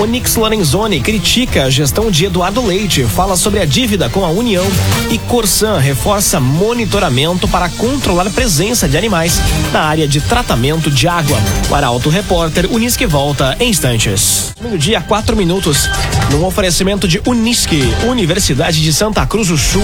Onix 0.00 0.36
Lorenzoni 0.36 1.00
critica 1.00 1.64
a 1.64 1.70
gestão 1.70 2.10
de 2.10 2.24
Eduardo 2.24 2.64
Leite, 2.64 3.04
fala 3.04 3.36
sobre 3.36 3.60
a 3.60 3.66
dívida 3.66 4.08
com 4.08 4.24
a 4.24 4.30
União 4.30 4.64
e 5.10 5.18
Corsan 5.18 5.78
reforça 5.78 6.40
monitoramento 6.40 7.46
para 7.48 7.68
controlar 7.68 8.26
a 8.26 8.30
presença 8.30 8.88
de 8.88 8.96
animais 8.96 9.40
na 9.72 9.82
área 9.82 10.08
de 10.08 10.20
tratamento 10.20 10.90
de 10.90 11.06
água. 11.06 11.38
O 11.68 11.74
Arauto 11.74 12.08
Repórter 12.08 12.66
Unisque 12.72 13.04
volta 13.04 13.56
em 13.60 13.70
instantes. 13.70 13.95
Meio-dia, 14.60 15.00
quatro 15.00 15.34
minutos. 15.34 15.88
Num 16.30 16.44
oferecimento 16.44 17.08
de 17.08 17.20
Unisque, 17.26 17.82
Universidade 18.06 18.82
de 18.82 18.92
Santa 18.92 19.24
Cruz 19.26 19.48
do 19.48 19.56
Sul. 19.56 19.82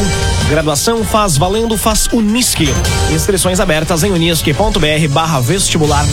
Graduação 0.51 1.03
faz 1.03 1.37
valendo, 1.37 1.79
faz 1.79 2.09
Unisque. 2.13 2.69
Inscrições 3.11 3.59
abertas 3.59 4.05
em 4.05 4.11
unisque.br 4.11 5.09
barra 5.11 5.41
vestibular. 5.41 6.05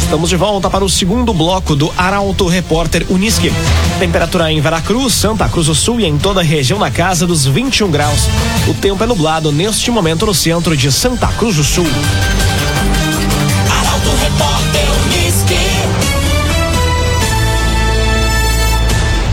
Estamos 0.00 0.30
de 0.30 0.36
volta 0.36 0.70
para 0.70 0.84
o 0.84 0.88
segundo 0.88 1.34
bloco 1.34 1.74
do 1.74 1.92
Arauto 1.96 2.46
Repórter 2.46 3.04
Unisque. 3.10 3.52
Temperatura 3.98 4.52
em 4.52 4.60
Veracruz, 4.60 5.14
Santa 5.14 5.48
Cruz 5.48 5.66
do 5.66 5.74
Sul 5.74 6.00
e 6.00 6.06
em 6.06 6.16
toda 6.16 6.40
a 6.40 6.44
região 6.44 6.78
na 6.78 6.90
casa 6.90 7.26
dos 7.26 7.44
21 7.44 7.90
graus. 7.90 8.28
O 8.68 8.74
tempo 8.74 9.02
é 9.02 9.06
nublado 9.06 9.50
neste 9.50 9.90
momento 9.90 10.24
no 10.26 10.34
centro 10.34 10.76
de 10.76 10.92
Santa 10.92 11.26
Cruz 11.28 11.56
do 11.56 11.64
Sul. 11.64 11.86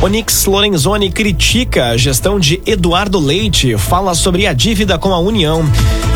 Onix 0.01 0.45
Lorenzoni 0.45 1.09
critica 1.09 1.87
a 1.87 1.97
gestão 1.97 2.39
de 2.39 2.61
Eduardo 2.65 3.17
Leite, 3.17 3.77
fala 3.77 4.13
sobre 4.13 4.45
a 4.45 4.53
dívida 4.53 4.99
com 4.99 5.13
a 5.13 5.19
União. 5.19 5.63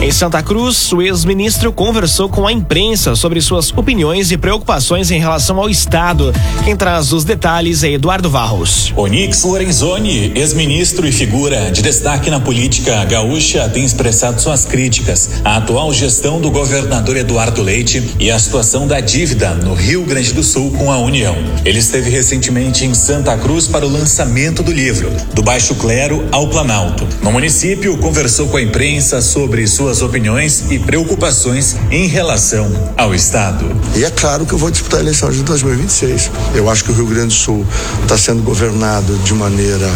Em 0.02 0.12
Santa 0.12 0.42
Cruz, 0.44 0.94
o 0.94 1.02
ex-ministro 1.02 1.74
conversou 1.74 2.30
com 2.30 2.46
a 2.46 2.52
imprensa 2.52 3.16
sobre 3.16 3.42
suas 3.42 3.72
opiniões 3.72 4.32
e 4.32 4.38
preocupações 4.38 5.12
em 5.12 5.20
relação 5.20 5.58
ao 5.60 5.70
Estado. 5.70 6.34
Quem 6.64 6.76
traz 6.76 7.12
os 7.12 7.24
detalhes 7.24 7.84
é 7.84 7.92
Eduardo 7.92 8.30
Varros. 8.30 8.94
Onix 8.96 9.44
Lorenzoni, 9.44 10.32
ex-ministro 10.36 11.08
e 11.08 11.12
figura 11.12 11.72
de 11.72 11.82
destaque 11.82 12.30
na 12.30 12.40
política 12.40 13.04
gaúcha, 13.06 13.68
tem 13.70 13.84
expressado 13.84 14.42
suas 14.42 14.66
críticas 14.66 15.42
à 15.44 15.58
atual 15.58 15.92
gestão 15.94 16.40
do 16.40 16.52
governador 16.52 17.18
Eduardo 17.18 17.62
Leite 17.62 18.16
e 18.20 18.30
à 18.30 18.40
situação 18.40 18.88
da 18.88 19.02
dívida 19.02 19.54
no 19.56 19.74
Rio 19.74 20.06
Grande 20.06 20.32
do 20.32 20.44
Sul 20.44 20.72
com 20.72 20.92
a 20.92 20.98
União. 20.98 21.36
Ele 21.66 21.80
esteve 21.80 22.10
recentemente 22.10 22.86
em 22.86 22.94
Santa 22.94 23.38
Cruz 23.38 23.69
para 23.72 23.86
o 23.86 23.90
lançamento 23.90 24.64
do 24.64 24.72
livro 24.72 25.10
Do 25.34 25.42
Baixo 25.42 25.76
Clero 25.76 26.28
ao 26.32 26.50
Planalto. 26.50 27.08
No 27.22 27.32
município, 27.32 27.98
conversou 27.98 28.48
com 28.48 28.58
a 28.58 28.62
imprensa 28.62 29.22
sobre 29.22 29.66
suas 29.68 30.02
opiniões 30.02 30.66
e 30.70 30.80
preocupações 30.80 31.76
em 31.92 32.08
relação 32.08 32.72
ao 32.98 33.14
Estado. 33.14 33.66
E 33.96 34.04
é 34.04 34.10
claro 34.10 34.46
que 34.46 34.54
eu 34.54 34.58
vou 34.58 34.72
disputar 34.72 35.00
a 35.00 35.04
eleição 35.04 35.32
de 35.32 35.44
2026. 35.44 36.32
Eu 36.56 36.70
acho 36.70 36.84
que 36.84 36.92
o 36.92 36.96
Rio 36.96 37.06
Grande 37.06 37.28
do 37.28 37.34
Sul 37.34 37.66
está 38.02 38.18
sendo 38.18 38.42
governado 38.42 39.16
de 39.20 39.34
maneira 39.34 39.90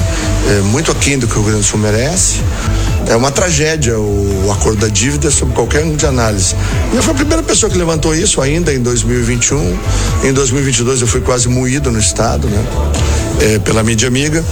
é, 0.50 0.62
muito 0.62 0.92
aquém 0.92 1.18
do 1.18 1.28
que 1.28 1.34
o 1.34 1.38
Rio 1.38 1.46
Grande 1.46 1.62
do 1.62 1.68
Sul 1.68 1.80
merece. 1.80 2.42
É 3.08 3.16
uma 3.16 3.32
tragédia 3.32 4.00
o, 4.00 4.52
acordo 4.52 4.80
da 4.82 4.88
dívida 4.88 5.30
sob 5.30 5.54
qualquer 5.54 5.84
de 5.84 6.06
análise. 6.06 6.56
E 6.92 6.96
eu 6.96 7.04
fui 7.04 7.12
a 7.12 7.16
primeira 7.16 7.44
pessoa 7.44 7.70
que 7.70 7.78
levantou 7.78 8.16
isso 8.16 8.42
ainda 8.42 8.74
em 8.74 8.82
2021. 8.82 9.78
Em 10.24 10.34
2022 10.34 11.02
eu 11.02 11.08
fui 11.08 11.22
quase 11.22 11.48
moído 11.48 11.92
no 11.92 12.00
Estado, 12.00 12.48
né? 12.48 12.66
É, 13.42 13.60
pela 13.60 13.84
mídia 13.84 14.08
amiga, 14.08 14.44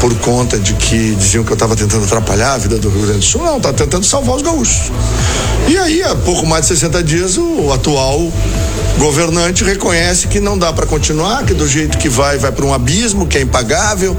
por 0.00 0.14
conta 0.18 0.58
de 0.58 0.74
que 0.74 1.14
diziam 1.16 1.42
que 1.42 1.50
eu 1.50 1.54
estava 1.54 1.74
tentando 1.74 2.04
atrapalhar 2.04 2.54
a 2.54 2.58
vida 2.58 2.78
do 2.78 2.88
Rio 2.88 3.02
Grande 3.02 3.20
do 3.20 3.24
Sul. 3.24 3.42
Não, 3.42 3.56
estava 3.56 3.74
tentando 3.74 4.04
salvar 4.04 4.36
os 4.36 4.42
gaúchos. 4.42 4.92
E 5.68 5.76
aí, 5.76 6.02
há 6.02 6.14
pouco 6.14 6.46
mais 6.46 6.62
de 6.62 6.68
60 6.68 7.02
dias, 7.02 7.36
o 7.38 7.72
atual 7.72 8.30
governante 8.98 9.64
reconhece 9.64 10.26
que 10.28 10.40
não 10.40 10.56
dá 10.56 10.72
para 10.72 10.86
continuar, 10.86 11.44
que 11.44 11.54
do 11.54 11.66
jeito 11.66 11.98
que 11.98 12.08
vai, 12.08 12.38
vai 12.38 12.52
para 12.52 12.64
um 12.64 12.72
abismo, 12.72 13.26
que 13.26 13.38
é 13.38 13.40
impagável. 13.40 14.16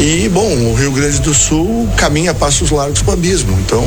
E, 0.00 0.30
bom, 0.30 0.50
o 0.70 0.74
Rio 0.74 0.92
Grande 0.92 1.20
do 1.20 1.34
Sul 1.34 1.86
caminha 1.94 2.30
a 2.30 2.34
passos 2.34 2.70
largos 2.70 3.02
para 3.02 3.10
o 3.10 3.12
abismo. 3.12 3.54
Então, 3.60 3.86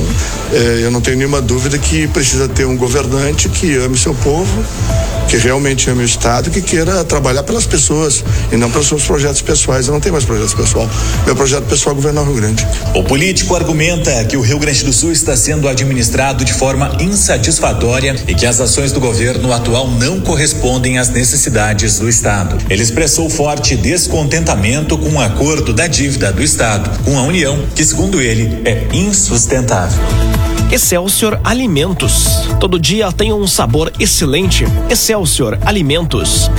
eh, 0.51 0.82
eu 0.84 0.91
não 0.91 1.01
tenho 1.01 1.17
nenhuma 1.17 1.41
dúvida 1.41 1.75
que 1.79 2.08
precisa 2.08 2.48
ter 2.48 2.65
um 2.65 2.77
governante 2.77 3.50
que 3.50 3.75
ame 3.77 3.98
seu 3.98 4.13
povo, 4.13 4.63
que 5.27 5.38
realmente 5.38 5.89
ame 5.89 6.03
o 6.03 6.05
Estado, 6.05 6.51
que 6.51 6.62
queira 6.62 7.03
trabalhar 7.03 7.41
pelas 7.41 7.65
pessoas 7.65 8.24
e 8.51 8.58
não 8.58 8.70
pelos 8.70 8.88
seus 8.88 9.03
projetos 9.03 9.41
pessoais. 9.41 9.88
Eu 9.88 9.93
não 9.93 10.00
tenho 10.00 10.13
mais 10.13 10.24
projetos 10.24 10.53
pessoal. 10.53 10.88
Meu 11.25 11.36
projeto 11.36 11.63
pessoal 11.63 11.93
é 11.93 11.96
governar 11.96 12.24
o 12.24 12.27
Rio 12.27 12.36
Grande. 12.36 12.67
O 12.93 13.03
político 13.03 13.55
argumenta 13.55 14.24
que 14.25 14.38
o 14.38 14.41
Rio 14.41 14.60
Grande 14.60 14.84
do 14.84 14.93
Sul 14.93 15.12
está 15.12 15.36
sendo 15.36 15.67
administrado 15.67 16.46
de 16.46 16.53
forma 16.53 16.96
insatisfatória 17.00 18.15
e 18.27 18.36
que 18.36 18.46
as 18.46 18.62
ações 18.62 18.91
do 18.91 19.00
governo 19.00 19.51
atual 19.51 19.89
não 19.89 20.22
correspondem 20.22 21.00
às 21.00 21.10
necessidades 21.10 21.98
do 21.98 22.08
Estado. 22.08 22.60
Ele 22.70 22.84
expressou 22.84 23.27
forte 23.32 23.75
descontentamento 23.75 24.96
com 24.96 25.13
o 25.13 25.20
acordo 25.20 25.74
da 25.74 25.88
dívida 26.03 26.33
do 26.33 26.43
Estado 26.43 26.89
com 27.05 27.17
a 27.17 27.22
União, 27.22 27.65
que, 27.74 27.86
segundo 27.86 28.19
ele, 28.19 28.62
é 28.65 28.89
insustentável. 28.91 30.03
Excelsior 30.69 31.39
Alimentos. 31.45 32.45
Todo 32.60 32.77
dia 32.77 33.10
tem 33.10 33.31
um 33.31 33.48
sabor 33.48 33.89
excelente. 33.98 34.65
Excelsior 34.89 35.57
Alimentos. 35.63 36.51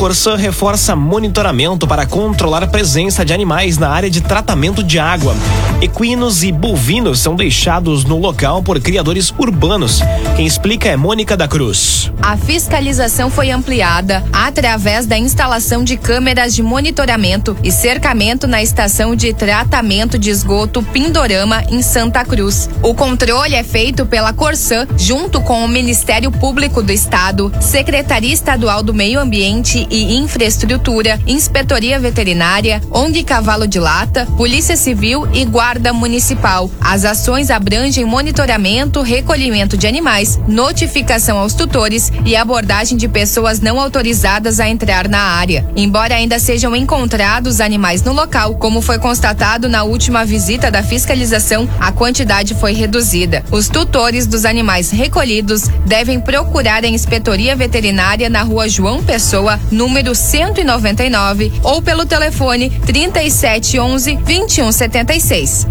Corsan 0.00 0.34
reforça 0.34 0.96
monitoramento 0.96 1.86
para 1.86 2.06
controlar 2.06 2.64
a 2.64 2.66
presença 2.66 3.22
de 3.22 3.34
animais 3.34 3.76
na 3.76 3.90
área 3.90 4.08
de 4.08 4.22
tratamento 4.22 4.82
de 4.82 4.98
água. 4.98 5.36
Equinos 5.82 6.42
e 6.42 6.50
bovinos 6.50 7.20
são 7.20 7.36
deixados 7.36 8.02
no 8.04 8.18
local 8.18 8.62
por 8.62 8.80
criadores 8.80 9.30
urbanos. 9.38 10.00
Quem 10.36 10.46
explica 10.46 10.88
é 10.88 10.96
Mônica 10.96 11.36
da 11.36 11.46
Cruz. 11.46 12.10
A 12.22 12.34
fiscalização 12.34 13.30
foi 13.30 13.50
ampliada 13.50 14.24
através 14.32 15.04
da 15.04 15.18
instalação 15.18 15.84
de 15.84 15.98
câmeras 15.98 16.54
de 16.54 16.62
monitoramento 16.62 17.54
e 17.62 17.70
cercamento 17.70 18.46
na 18.46 18.62
estação 18.62 19.14
de 19.14 19.34
tratamento 19.34 20.18
de 20.18 20.30
esgoto 20.30 20.82
Pindorama, 20.82 21.62
em 21.68 21.82
Santa 21.82 22.24
Cruz. 22.24 22.70
O 22.82 22.94
controle 22.94 23.54
é 23.54 23.62
feito 23.62 24.06
pela 24.06 24.32
Corsan, 24.32 24.86
junto 24.96 25.42
com 25.42 25.62
o 25.62 25.68
Ministério 25.68 26.30
Público 26.30 26.82
do 26.82 26.90
Estado, 26.90 27.52
Secretaria 27.60 28.32
Estadual 28.32 28.82
do 28.82 28.94
Meio 28.94 29.20
Ambiente 29.20 29.89
e 29.90 30.16
Infraestrutura, 30.16 31.20
Inspetoria 31.26 31.98
Veterinária, 31.98 32.80
ONG 32.90 33.24
Cavalo 33.24 33.66
de 33.66 33.78
Lata, 33.78 34.26
Polícia 34.36 34.76
Civil 34.76 35.28
e 35.32 35.44
Guarda 35.44 35.92
Municipal. 35.92 36.70
As 36.80 37.04
ações 37.04 37.50
abrangem 37.50 38.04
monitoramento, 38.04 39.02
recolhimento 39.02 39.76
de 39.76 39.86
animais, 39.86 40.38
notificação 40.46 41.38
aos 41.38 41.54
tutores 41.54 42.12
e 42.24 42.36
abordagem 42.36 42.96
de 42.96 43.08
pessoas 43.08 43.60
não 43.60 43.80
autorizadas 43.80 44.60
a 44.60 44.68
entrar 44.68 45.08
na 45.08 45.20
área. 45.20 45.66
Embora 45.76 46.14
ainda 46.14 46.38
sejam 46.38 46.74
encontrados 46.74 47.60
animais 47.60 48.02
no 48.02 48.12
local, 48.12 48.54
como 48.56 48.80
foi 48.80 48.98
constatado 48.98 49.68
na 49.68 49.82
última 49.82 50.24
visita 50.24 50.70
da 50.70 50.82
fiscalização, 50.82 51.68
a 51.80 51.90
quantidade 51.90 52.54
foi 52.54 52.72
reduzida. 52.72 53.44
Os 53.50 53.68
tutores 53.68 54.26
dos 54.26 54.44
animais 54.44 54.90
recolhidos 54.90 55.68
devem 55.84 56.20
procurar 56.20 56.84
a 56.84 56.88
Inspetoria 56.88 57.56
Veterinária 57.56 58.30
na 58.30 58.42
rua 58.42 58.68
João 58.68 59.02
Pessoa, 59.02 59.58
número 59.80 60.14
199, 60.14 61.50
ou 61.62 61.80
pelo 61.80 62.04
telefone 62.04 62.68
3711 62.84 64.16
2176. 64.16 65.66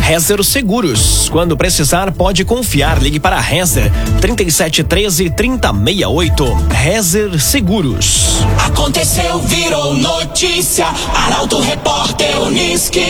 Rezer 0.00 0.42
Seguros. 0.42 1.28
Quando 1.28 1.58
precisar, 1.58 2.10
pode 2.10 2.42
confiar. 2.42 3.02
Ligue 3.02 3.20
para 3.20 3.38
Rezer 3.38 3.92
3713 4.18 5.28
3068. 5.28 6.44
Rezer 6.70 7.38
Seguros. 7.38 8.38
Aconteceu, 8.64 9.38
virou 9.40 9.92
notícia. 9.92 10.86
Arauto 11.14 11.60
Repórter 11.60 12.40
Unisque. 12.40 13.04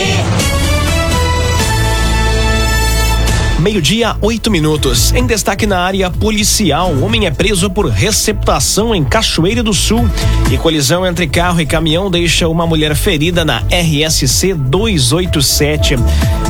Meio-dia, 3.61 4.17
oito 4.23 4.50
minutos. 4.50 5.12
Em 5.12 5.26
destaque 5.26 5.67
na 5.67 5.81
área 5.81 6.11
policial, 6.11 6.93
o 6.93 7.05
homem 7.05 7.26
é 7.26 7.31
preso 7.31 7.69
por 7.69 7.90
receptação 7.90 8.95
em 8.95 9.05
Cachoeira 9.05 9.62
do 9.62 9.75
Sul. 9.75 10.09
E 10.50 10.57
colisão 10.57 11.07
entre 11.07 11.26
carro 11.26 11.61
e 11.61 11.67
caminhão 11.67 12.11
deixa 12.11 12.49
uma 12.49 12.67
mulher 12.67 12.97
ferida 12.97 13.45
na 13.45 13.59
RSC 13.71 14.55
287. 14.55 15.97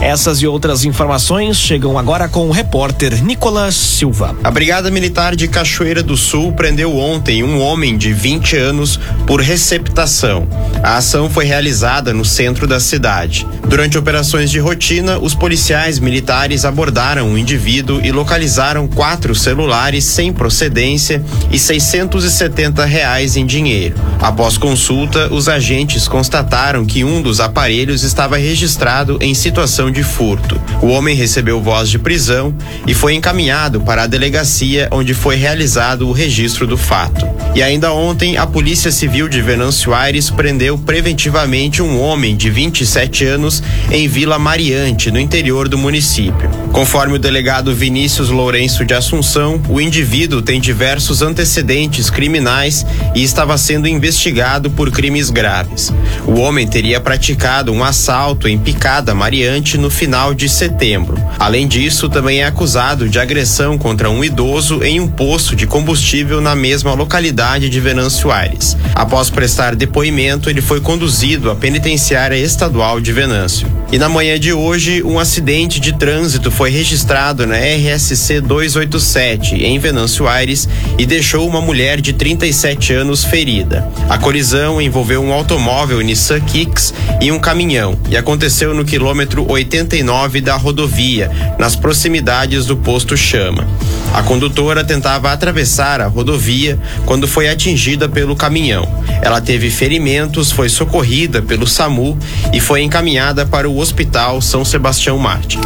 Essas 0.01 0.41
e 0.41 0.47
outras 0.47 0.85
informações 0.85 1.57
chegam 1.57 1.99
agora 1.99 2.29
com 2.29 2.49
o 2.49 2.53
repórter 2.53 3.21
Nicolas 3.25 3.75
Silva. 3.75 4.37
A 4.45 4.51
Brigada 4.51 4.89
Militar 4.89 5.35
de 5.35 5.49
Cachoeira 5.49 6.05
do 6.05 6.17
Sul 6.17 6.53
prendeu 6.53 6.97
ontem 6.97 7.43
um 7.43 7.61
homem 7.61 7.99
de 7.99 8.13
20 8.13 8.57
anos 8.57 9.01
por 9.27 9.41
receptação. 9.41 10.47
A 10.81 10.99
ação 10.99 11.29
foi 11.29 11.45
realizada 11.45 12.15
no 12.15 12.25
centro 12.25 12.69
da 12.69 12.79
cidade. 12.79 13.47
Durante 13.67 13.99
operações 13.99 14.49
de 14.49 14.61
rotina, 14.61 15.19
os 15.19 15.35
policiais 15.35 15.99
militares 15.99 16.65
abordaram 16.65 17.00
abordaram 17.01 17.33
o 17.33 17.39
indivíduo 17.39 17.99
e 18.05 18.13
localizaram 18.13 18.87
quatro 18.87 19.35
celulares 19.35 20.05
sem 20.05 20.31
procedência 20.31 21.25
e 21.51 21.59
670 21.59 22.85
reais 22.85 23.37
em 23.37 23.47
dinheiro. 23.47 23.95
Após 24.21 24.59
consulta, 24.59 25.33
os 25.33 25.49
agentes 25.49 26.07
constataram 26.07 26.85
que 26.85 27.03
um 27.03 27.23
dos 27.23 27.41
aparelhos 27.41 28.03
estava 28.03 28.37
registrado 28.37 29.17
em 29.23 29.33
situação 29.33 29.91
de 29.91 30.03
furto. 30.03 30.61
O 30.83 30.89
homem 30.89 31.17
recebeu 31.17 31.63
voz 31.63 31.89
de 31.89 31.99
prisão 31.99 32.55
e 32.87 32.93
foi 32.93 33.15
encaminhado 33.15 33.81
para 33.81 34.03
a 34.03 34.07
delegacia 34.07 34.87
onde 34.91 35.15
foi 35.15 35.37
realizado 35.37 36.07
o 36.07 36.13
registro 36.13 36.67
do 36.67 36.77
fato. 36.77 37.27
E 37.55 37.63
ainda 37.63 37.93
ontem, 37.93 38.37
a 38.37 38.47
Polícia 38.47 38.93
Civil 38.93 39.27
de 39.27 39.41
Venâncio 39.41 39.95
Aires 39.95 40.29
prendeu 40.29 40.77
preventivamente 40.77 41.81
um 41.83 41.99
homem 41.99 42.37
de 42.37 42.51
27 42.51 43.25
anos 43.25 43.63
em 43.91 44.07
Vila 44.07 44.39
Mariante, 44.39 45.11
no 45.11 45.19
interior 45.19 45.67
do 45.67 45.79
município. 45.79 46.49
O 46.93 47.19
delegado 47.19 47.73
Vinícius 47.73 48.31
Lourenço 48.31 48.85
de 48.85 48.93
Assunção, 48.93 49.63
o 49.69 49.81
indivíduo 49.81 50.43
tem 50.43 50.61
diversos 50.61 51.23
antecedentes 51.23 52.11
criminais 52.11 52.85
e 53.15 53.23
estava 53.23 53.57
sendo 53.57 53.87
investigado 53.87 54.69
por 54.71 54.91
crimes 54.91 55.31
graves. 55.31 55.93
O 56.27 56.41
homem 56.41 56.67
teria 56.67 57.01
praticado 57.01 57.73
um 57.73 57.85
assalto 57.85 58.49
em 58.49 58.59
Picada 58.59 59.15
Mariante 59.15 59.79
no 59.79 59.89
final 59.89 60.35
de 60.35 60.49
setembro. 60.49 61.17
Além 61.39 61.67
disso, 61.69 62.09
também 62.09 62.41
é 62.41 62.45
acusado 62.45 63.09
de 63.09 63.21
agressão 63.21 63.79
contra 63.79 64.11
um 64.11 64.23
idoso 64.23 64.83
em 64.83 65.01
um 65.01 65.07
posto 65.09 65.55
de 65.55 65.69
combustível 65.69 66.41
na 66.41 66.57
mesma 66.57 66.93
localidade 66.93 67.71
de 67.71 67.81
Venâncio 67.81 68.33
Aires. 68.33 68.77
Após 68.95 69.31
prestar 69.31 69.77
depoimento, 69.77 70.51
ele 70.51 70.61
foi 70.61 70.81
conduzido 70.81 71.51
à 71.53 71.55
penitenciária 71.55 72.37
estadual 72.37 73.01
de 73.01 73.13
Venâncio. 73.13 73.69
E 73.93 73.99
na 73.99 74.09
manhã 74.09 74.39
de 74.39 74.53
hoje, 74.53 75.03
um 75.03 75.19
acidente 75.19 75.81
de 75.81 75.93
trânsito 75.97 76.51
foi 76.51 76.71
registrado 76.81 77.47
na 77.47 77.57
RSC 77.57 78.41
287 78.41 79.55
em 79.67 79.79
Venâncio 79.79 80.27
Aires 80.27 80.67
e 80.99 81.05
deixou 81.05 81.47
uma 81.47 81.61
mulher 81.61 82.01
de 82.01 82.15
37 82.15 82.95
anos 82.95 83.23
ferida. 83.23 83.87
A 84.09 84.17
colisão 84.17 84.81
envolveu 84.81 85.23
um 85.23 85.31
automóvel 85.31 86.01
Nissan 86.01 86.41
Kicks 86.41 86.95
e 87.21 87.31
um 87.31 87.39
caminhão 87.39 87.99
e 88.09 88.17
aconteceu 88.17 88.73
no 88.73 88.83
quilômetro 88.83 89.45
89 89.47 90.41
da 90.41 90.57
rodovia, 90.57 91.31
nas 91.59 91.77
proximidades 91.77 92.65
do 92.65 92.79
posto 92.79 93.15
Chama. 93.15 93.69
A 94.15 94.23
condutora 94.23 94.83
tentava 94.83 95.31
atravessar 95.31 96.01
a 96.01 96.07
rodovia 96.07 96.79
quando 97.05 97.29
foi 97.29 97.51
atingida 97.51 98.09
pelo 98.09 98.35
caminhão. 98.35 98.89
Ela 99.21 99.43
teve 99.43 99.71
ferimentos, 99.71 100.51
foi 100.51 100.71
socorrida 100.71 101.43
pelo 101.43 101.67
SAMU 101.67 102.19
e 102.55 102.59
foi 102.59 102.81
encaminhada 102.81 103.45
para 103.45 103.69
o 103.69 103.77
Hospital 103.77 104.41
São 104.41 104.65
Sebastião 104.65 105.19
Marte. 105.19 105.59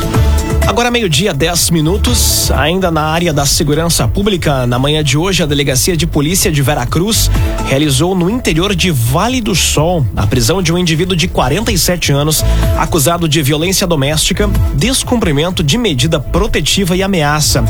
Agora 0.66 0.90
meio-dia, 0.90 1.34
10 1.34 1.70
minutos, 1.70 2.50
ainda 2.50 2.90
na 2.90 3.02
área 3.02 3.32
da 3.32 3.44
segurança 3.44 4.08
pública, 4.08 4.66
na 4.66 4.78
manhã 4.78 5.04
de 5.04 5.16
hoje, 5.16 5.42
a 5.42 5.46
Delegacia 5.46 5.96
de 5.96 6.06
Polícia 6.06 6.50
de 6.50 6.62
Veracruz 6.62 7.30
realizou 7.66 8.14
no 8.14 8.30
interior 8.30 8.74
de 8.74 8.90
Vale 8.90 9.40
do 9.40 9.54
Sol 9.54 10.06
a 10.16 10.26
prisão 10.26 10.62
de 10.62 10.72
um 10.72 10.78
indivíduo 10.78 11.14
de 11.16 11.28
47 11.28 12.12
anos 12.12 12.42
acusado 12.78 13.28
de 13.28 13.42
violência 13.42 13.86
doméstica, 13.86 14.48
descumprimento 14.74 15.62
de 15.62 15.76
medida 15.76 16.18
protetiva 16.18 16.96
e 16.96 17.02
ameaça. 17.02 17.64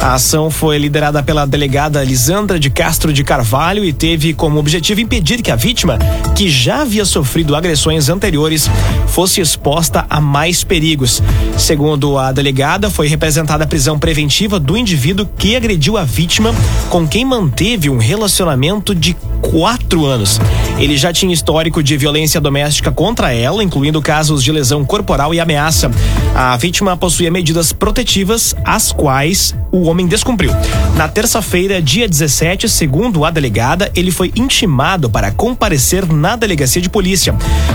A 0.00 0.14
ação 0.14 0.50
foi 0.50 0.78
liderada 0.78 1.22
pela 1.22 1.46
delegada 1.46 2.02
Lisandra 2.02 2.58
de 2.58 2.68
Castro 2.68 3.12
de 3.12 3.22
Carvalho 3.22 3.84
e 3.84 3.92
teve 3.92 4.34
como 4.34 4.58
objetivo 4.58 5.00
impedir 5.00 5.40
que 5.40 5.50
a 5.50 5.56
vítima, 5.56 5.98
que 6.34 6.48
já 6.48 6.82
havia 6.82 7.04
sofrido 7.04 7.54
agressões 7.54 8.08
anteriores, 8.08 8.68
fosse 9.06 9.40
exposta 9.40 10.06
a 10.08 10.20
mais 10.20 10.64
perigos. 10.64 11.22
Segundo 11.58 12.16
a 12.16 12.32
delegada, 12.40 12.88
foi 12.88 13.06
representada 13.06 13.64
a 13.64 13.66
prisão 13.66 13.98
preventiva 13.98 14.58
do 14.58 14.74
indivíduo 14.74 15.28
que 15.36 15.54
agrediu 15.54 15.98
a 15.98 16.04
vítima, 16.04 16.54
com 16.88 17.06
quem 17.06 17.22
manteve 17.22 17.90
um 17.90 17.98
relacionamento 17.98 18.94
de 18.94 19.14
quatro 19.42 20.06
anos. 20.06 20.40
Ele 20.78 20.96
já 20.96 21.12
tinha 21.12 21.34
histórico 21.34 21.82
de 21.82 21.98
violência 21.98 22.40
doméstica 22.40 22.90
contra 22.90 23.32
ela, 23.32 23.62
incluindo 23.62 24.00
casos 24.00 24.42
de 24.42 24.50
lesão 24.50 24.86
corporal 24.86 25.34
e 25.34 25.40
ameaça. 25.40 25.90
A 26.34 26.56
vítima 26.56 26.96
possuía 26.96 27.30
medidas 27.30 27.74
protetivas, 27.74 28.56
as 28.64 28.90
quais 28.90 29.54
o 29.70 29.82
homem 29.82 30.06
descumpriu. 30.06 30.52
Na 30.96 31.08
terça-feira, 31.08 31.82
dia 31.82 32.08
17, 32.08 32.68
segundo 32.68 33.24
a 33.24 33.30
delegada, 33.30 33.90
ele 33.94 34.10
foi 34.10 34.32
intimado 34.34 35.10
para 35.10 35.30
comparecer 35.30 36.06
na 36.10 36.36
delegacia 36.36 36.80
de 36.80 36.88
polícia. 36.88 37.34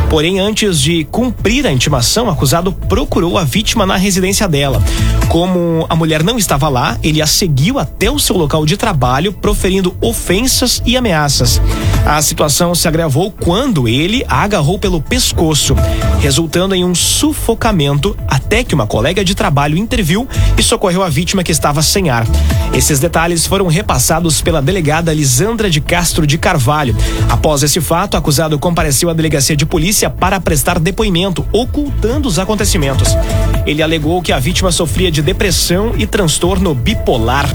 Porém, 0.10 0.40
antes 0.40 0.80
de 0.80 1.04
cumprir 1.06 1.68
a 1.68 1.72
intimação, 1.72 2.26
o 2.26 2.30
acusado 2.32 2.72
procurou 2.72 3.38
a 3.38 3.44
vítima 3.44 3.86
na 3.86 3.96
residência 3.96 4.48
dela. 4.48 4.55
Como 5.28 5.86
a 5.90 5.96
mulher 5.96 6.24
não 6.24 6.38
estava 6.38 6.70
lá, 6.70 6.98
ele 7.04 7.22
a 7.22 7.28
seguiu 7.28 7.78
até 7.78 8.10
o 8.10 8.20
seu 8.20 8.38
local 8.38 8.66
de 8.66 8.78
trabalho, 8.78 9.34
proferindo 9.34 9.96
ofensas 10.00 10.82
e 10.86 10.96
ameaças. 10.96 11.62
A 12.06 12.22
situação 12.22 12.76
se 12.76 12.88
agravou 12.88 13.32
quando 13.32 13.88
ele 13.88 14.24
a 14.28 14.44
agarrou 14.44 14.78
pelo 14.78 15.02
pescoço, 15.02 15.76
resultando 16.20 16.76
em 16.76 16.86
um 16.86 16.94
sufocamento 16.94 18.16
até 18.28 18.64
que 18.64 18.76
uma 18.76 18.86
colega 18.86 19.26
de 19.26 19.34
trabalho 19.34 19.78
interviu 19.78 20.28
e 20.58 20.64
socorreu 20.64 21.02
a 21.02 21.10
vítima 21.10 21.44
que 21.44 21.52
estava 21.52 21.82
sem 21.82 22.10
ar. 22.10 22.26
Esses 22.74 23.00
detalhes 23.00 23.46
foram 23.46 23.68
repassados 23.68 24.42
pela 24.42 24.62
delegada 24.62 25.14
Lisandra 25.14 25.70
de 25.70 25.82
Castro 25.82 26.28
de 26.28 26.38
Carvalho. 26.38 26.96
Após 27.30 27.64
esse 27.64 27.82
fato, 27.82 28.14
o 28.14 28.18
acusado 28.18 28.60
compareceu 28.60 29.10
à 29.10 29.14
delegacia 29.14 29.56
de 29.56 29.66
polícia 29.66 30.10
para 30.10 30.40
prestar 30.40 30.80
depoimento, 30.80 31.46
ocultando 31.52 32.28
os 32.28 32.38
acontecimentos. 32.38 33.10
Ele 33.66 33.82
alegou 33.82 34.22
que 34.22 34.32
a 34.32 34.40
vítima 34.40 34.72
sofria 34.72 35.12
de 35.12 35.22
depressão 35.22 35.94
e 35.98 36.06
transtorno 36.06 36.74
bipolar. 36.76 37.50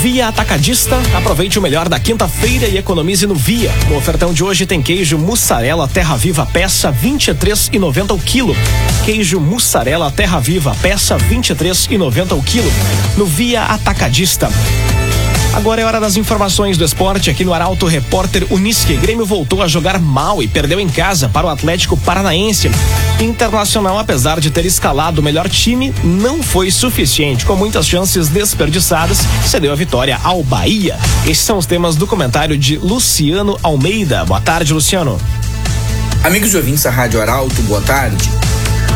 Via 0.00 0.28
Atacadista, 0.28 0.96
aproveite 1.12 1.58
o 1.58 1.62
melhor 1.62 1.88
da 1.88 1.98
quinta-feira 1.98 2.68
e 2.68 2.78
economize 2.78 3.26
no 3.26 3.34
Via. 3.34 3.72
No 3.88 3.96
ofertão 3.96 4.32
de 4.32 4.44
hoje 4.44 4.64
tem 4.64 4.80
queijo 4.80 5.18
mussarela 5.18 5.88
Terra 5.88 6.16
Viva 6.16 6.46
peça 6.46 6.92
23,90 6.92 8.14
o 8.14 8.18
quilo. 8.18 8.54
Queijo 9.04 9.40
mussarela 9.40 10.08
Terra 10.12 10.38
Viva 10.38 10.72
peça 10.80 11.16
23,90 11.16 12.38
o 12.38 12.42
quilo. 12.44 12.70
No 13.16 13.26
Via 13.26 13.64
Atacadista. 13.64 14.48
Agora 15.54 15.80
é 15.80 15.84
hora 15.84 15.98
das 15.98 16.16
informações 16.16 16.76
do 16.76 16.84
esporte 16.84 17.30
aqui 17.30 17.44
no 17.44 17.52
Arauto 17.52 17.86
Repórter 17.86 18.46
Unisque. 18.50 18.96
Grêmio 18.96 19.26
voltou 19.26 19.62
a 19.62 19.66
jogar 19.66 19.98
mal 19.98 20.42
e 20.42 20.46
perdeu 20.46 20.78
em 20.78 20.88
casa 20.88 21.28
para 21.28 21.46
o 21.46 21.50
Atlético 21.50 21.96
Paranaense. 21.96 22.70
Internacional, 23.20 23.98
apesar 23.98 24.38
de 24.38 24.50
ter 24.50 24.64
escalado 24.66 25.20
o 25.20 25.24
melhor 25.24 25.48
time, 25.48 25.92
não 26.04 26.42
foi 26.42 26.70
suficiente. 26.70 27.44
Com 27.44 27.56
muitas 27.56 27.86
chances 27.86 28.28
desperdiçadas, 28.28 29.18
cedeu 29.46 29.72
a 29.72 29.76
vitória 29.76 30.20
ao 30.22 30.42
Bahia. 30.44 30.96
Esses 31.24 31.44
são 31.44 31.58
os 31.58 31.66
temas 31.66 31.96
do 31.96 32.06
comentário 32.06 32.56
de 32.56 32.76
Luciano 32.76 33.58
Almeida. 33.62 34.24
Boa 34.24 34.40
tarde, 34.40 34.72
Luciano. 34.72 35.18
Amigos 36.22 36.54
ouvintes 36.54 36.82
da 36.82 36.90
Rádio 36.90 37.20
Arauto, 37.20 37.60
boa 37.62 37.80
tarde. 37.80 38.28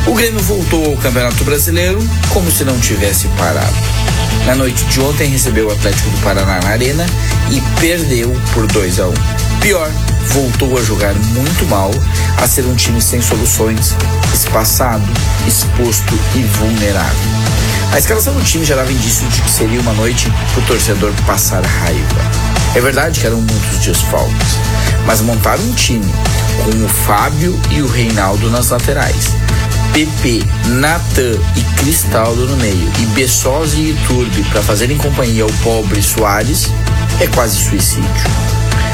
O 0.06 0.14
Grêmio 0.14 0.40
voltou 0.40 0.84
ao 0.84 0.96
Campeonato 0.96 1.42
Brasileiro 1.44 1.98
como 2.30 2.50
se 2.50 2.64
não 2.64 2.78
tivesse 2.78 3.28
parado. 3.38 4.01
Na 4.46 4.54
noite 4.54 4.84
de 4.86 5.00
ontem 5.00 5.28
recebeu 5.28 5.68
o 5.68 5.72
Atlético 5.72 6.10
do 6.10 6.18
Paraná 6.18 6.60
na 6.60 6.70
Arena 6.70 7.06
e 7.50 7.60
perdeu 7.80 8.34
por 8.52 8.66
2 8.66 9.00
a 9.00 9.06
1. 9.06 9.10
Um. 9.10 9.14
Pior, 9.60 9.90
voltou 10.28 10.76
a 10.76 10.82
jogar 10.82 11.14
muito 11.14 11.64
mal, 11.66 11.90
a 12.36 12.46
ser 12.48 12.64
um 12.66 12.74
time 12.74 13.00
sem 13.00 13.22
soluções, 13.22 13.94
espaçado, 14.34 15.04
exposto 15.46 16.18
e 16.34 16.42
vulnerável. 16.42 17.30
A 17.92 17.98
escalação 17.98 18.34
do 18.34 18.42
time 18.42 18.64
já 18.64 18.74
dava 18.74 18.90
indício 18.90 19.28
de 19.28 19.40
que 19.40 19.50
seria 19.50 19.80
uma 19.80 19.92
noite 19.92 20.32
para 20.52 20.62
o 20.62 20.66
torcedor 20.66 21.12
passar 21.26 21.64
raiva. 21.64 22.30
É 22.74 22.80
verdade 22.80 23.20
que 23.20 23.26
eram 23.26 23.38
muitos 23.38 23.78
desfalques, 23.78 24.56
mas 25.06 25.20
montaram 25.20 25.62
um 25.62 25.72
time 25.74 26.12
com 26.64 26.84
o 26.84 26.88
Fábio 26.88 27.58
e 27.70 27.82
o 27.82 27.86
Reinaldo 27.86 28.50
nas 28.50 28.70
laterais 28.70 29.32
PP, 29.92 30.42
Natan 30.80 31.38
e 31.54 31.80
Cristaldo 31.80 32.46
no 32.46 32.56
meio 32.56 32.90
e 32.98 33.06
Bessosi 33.14 33.90
e 33.90 33.98
Turbi 34.06 34.42
para 34.44 34.62
fazerem 34.62 34.96
companhia 34.96 35.42
ao 35.42 35.50
pobre 35.62 36.02
Soares 36.02 36.70
é 37.20 37.26
quase 37.26 37.56
suicídio. 37.56 38.08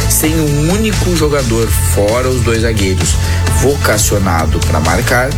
Sem 0.08 0.34
um 0.40 0.72
único 0.72 1.14
jogador, 1.14 1.68
fora 1.94 2.28
os 2.28 2.40
dois 2.42 2.62
zagueiros, 2.62 3.14
vocacionado 3.60 4.58
para 4.66 4.80
marcar, 4.80 5.30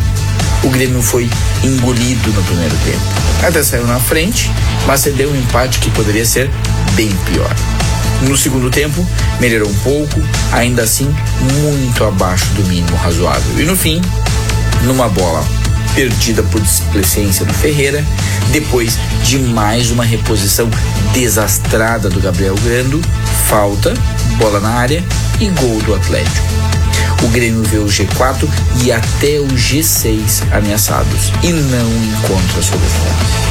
o 0.64 0.70
Grêmio 0.70 1.02
foi 1.02 1.28
engolido 1.62 2.32
no 2.32 2.42
primeiro 2.44 2.76
tempo. 2.84 3.46
Até 3.46 3.62
saiu 3.62 3.86
na 3.86 4.00
frente, 4.00 4.50
mas 4.86 5.00
cedeu 5.00 5.30
um 5.30 5.36
empate 5.36 5.78
que 5.78 5.90
poderia 5.90 6.24
ser 6.24 6.50
bem 6.94 7.10
pior. 7.26 7.54
No 8.22 8.36
segundo 8.36 8.70
tempo, 8.70 9.06
melhorou 9.40 9.68
um 9.68 9.78
pouco, 9.80 10.20
ainda 10.52 10.82
assim 10.82 11.14
muito 11.60 12.04
abaixo 12.04 12.46
do 12.54 12.62
mínimo 12.64 12.96
razoável. 12.96 13.58
E 13.58 13.64
no 13.64 13.76
fim, 13.76 14.00
numa 14.84 15.08
bola 15.08 15.44
perdida 15.94 16.42
por 16.44 16.60
displicência 16.60 17.44
do 17.44 17.52
Ferreira, 17.52 18.04
depois 18.52 18.98
de 19.24 19.38
mais 19.38 19.90
uma 19.90 20.04
reposição 20.04 20.68
desastrada 21.12 22.08
do 22.08 22.20
Gabriel 22.20 22.54
Grando, 22.62 23.00
falta, 23.48 23.92
bola 24.38 24.60
na 24.60 24.70
área 24.70 25.04
e 25.40 25.48
gol 25.48 25.80
do 25.82 25.94
Atlético. 25.94 26.46
O 27.22 27.28
Grêmio 27.28 27.62
vê 27.64 27.78
o 27.78 27.86
G4 27.86 28.48
e 28.82 28.90
até 28.90 29.40
o 29.40 29.48
G6 29.48 30.42
ameaçados 30.52 31.32
e 31.42 31.52
não 31.52 31.88
encontra 32.04 32.62
soluções. 32.62 33.50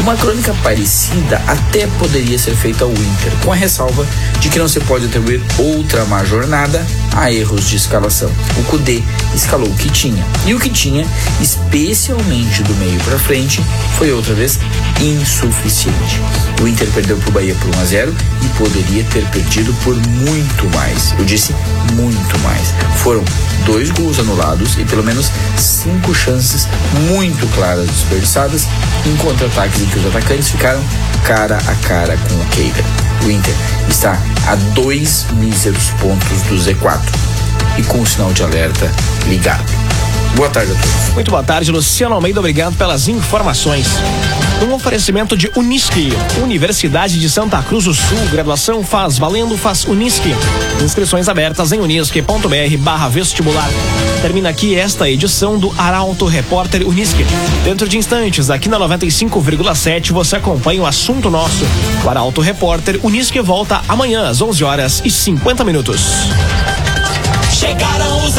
Uma 0.00 0.16
crônica 0.16 0.54
parecida 0.62 1.42
até 1.46 1.86
poderia 1.98 2.38
ser 2.38 2.56
feita 2.56 2.84
ao 2.84 2.90
Inter, 2.90 3.32
com 3.44 3.52
a 3.52 3.54
ressalva 3.54 4.06
de 4.40 4.48
que 4.48 4.58
não 4.58 4.66
se 4.66 4.80
pode 4.80 5.04
atribuir 5.04 5.42
outra 5.58 6.06
má 6.06 6.24
jornada 6.24 6.86
a 7.14 7.32
erros 7.32 7.68
de 7.68 7.76
escalação. 7.76 8.30
O 8.58 8.64
Cudê 8.64 9.02
escalou 9.34 9.68
o 9.68 9.76
que 9.76 9.90
tinha, 9.90 10.24
e 10.46 10.54
o 10.54 10.60
que 10.60 10.70
tinha, 10.70 11.06
especialmente 11.40 12.62
do 12.62 12.74
meio 12.76 12.98
para 13.00 13.18
frente, 13.18 13.62
foi 13.96 14.12
outra 14.12 14.34
vez 14.34 14.58
insuficiente. 15.00 16.20
O 16.62 16.68
Inter 16.68 16.88
perdeu 16.88 17.16
para 17.16 17.28
o 17.28 17.32
Bahia 17.32 17.54
por 17.54 17.74
1 17.76 17.80
a 17.80 17.84
0 17.84 18.14
e 18.42 18.48
poderia 18.58 19.04
ter 19.04 19.24
perdido 19.30 19.72
por 19.82 19.96
muito 19.96 20.76
mais. 20.76 21.14
Eu 21.18 21.24
disse 21.24 21.54
muito 21.94 22.38
mais. 22.40 22.74
Foram 22.96 23.24
dois 23.64 23.90
gols 23.90 24.18
anulados 24.18 24.76
e 24.78 24.84
pelo 24.84 25.02
menos 25.02 25.30
cinco 25.56 26.14
chances 26.14 26.68
muito 27.08 27.46
claras 27.54 27.88
desperdiçadas 27.88 28.66
em 29.06 29.16
contra-ataques 29.16 29.80
em 29.80 29.86
que 29.86 29.98
os 29.98 30.06
atacantes 30.06 30.50
ficaram 30.50 30.82
cara 31.24 31.56
a 31.56 31.74
cara 31.86 32.16
com 32.16 32.34
o 32.34 32.44
Keira. 32.46 33.09
Está 34.00 34.18
a 34.50 34.54
dois 34.72 35.26
míseros 35.32 35.90
pontos 36.00 36.40
do 36.48 36.54
Z4 36.54 36.98
e 37.76 37.82
com 37.82 38.00
o 38.00 38.06
sinal 38.06 38.32
de 38.32 38.42
alerta 38.42 38.90
ligado. 39.26 39.70
Boa 40.36 40.48
tarde 40.48 40.72
a 40.72 40.74
todos. 40.74 41.12
Muito 41.12 41.30
boa 41.30 41.42
tarde, 41.42 41.70
Luciano 41.70 42.14
Almeida. 42.14 42.40
Obrigado 42.40 42.74
pelas 42.78 43.08
informações. 43.08 43.88
Um 44.62 44.74
oferecimento 44.74 45.36
de 45.36 45.50
Unisque, 45.56 46.10
Universidade 46.42 47.18
de 47.18 47.30
Santa 47.30 47.62
Cruz 47.62 47.84
do 47.84 47.94
Sul. 47.94 48.18
Graduação 48.30 48.84
faz 48.84 49.16
valendo, 49.16 49.56
faz 49.56 49.84
Unisque. 49.84 50.34
Inscrições 50.82 51.28
abertas 51.28 51.72
em 51.72 51.80
unisque.br 51.80 52.76
barra 52.78 53.08
vestibular. 53.08 53.68
Termina 54.20 54.50
aqui 54.50 54.74
esta 54.74 55.08
edição 55.08 55.58
do 55.58 55.72
Arauto 55.78 56.26
Repórter 56.26 56.86
Unisque. 56.86 57.24
Dentro 57.64 57.88
de 57.88 57.96
instantes, 57.96 58.50
aqui 58.50 58.68
na 58.68 58.78
95,7, 58.78 60.12
você 60.12 60.36
acompanha 60.36 60.82
o 60.82 60.86
assunto 60.86 61.30
nosso. 61.30 61.64
O 62.04 62.10
Arauto 62.10 62.42
Repórter 62.42 63.00
Unisque 63.02 63.40
volta 63.40 63.80
amanhã 63.88 64.28
às 64.28 64.42
11 64.42 64.62
horas 64.62 65.02
e 65.04 65.10
50 65.10 65.64
minutos. 65.64 66.02
Chegaram 67.50 68.26
os 68.26 68.36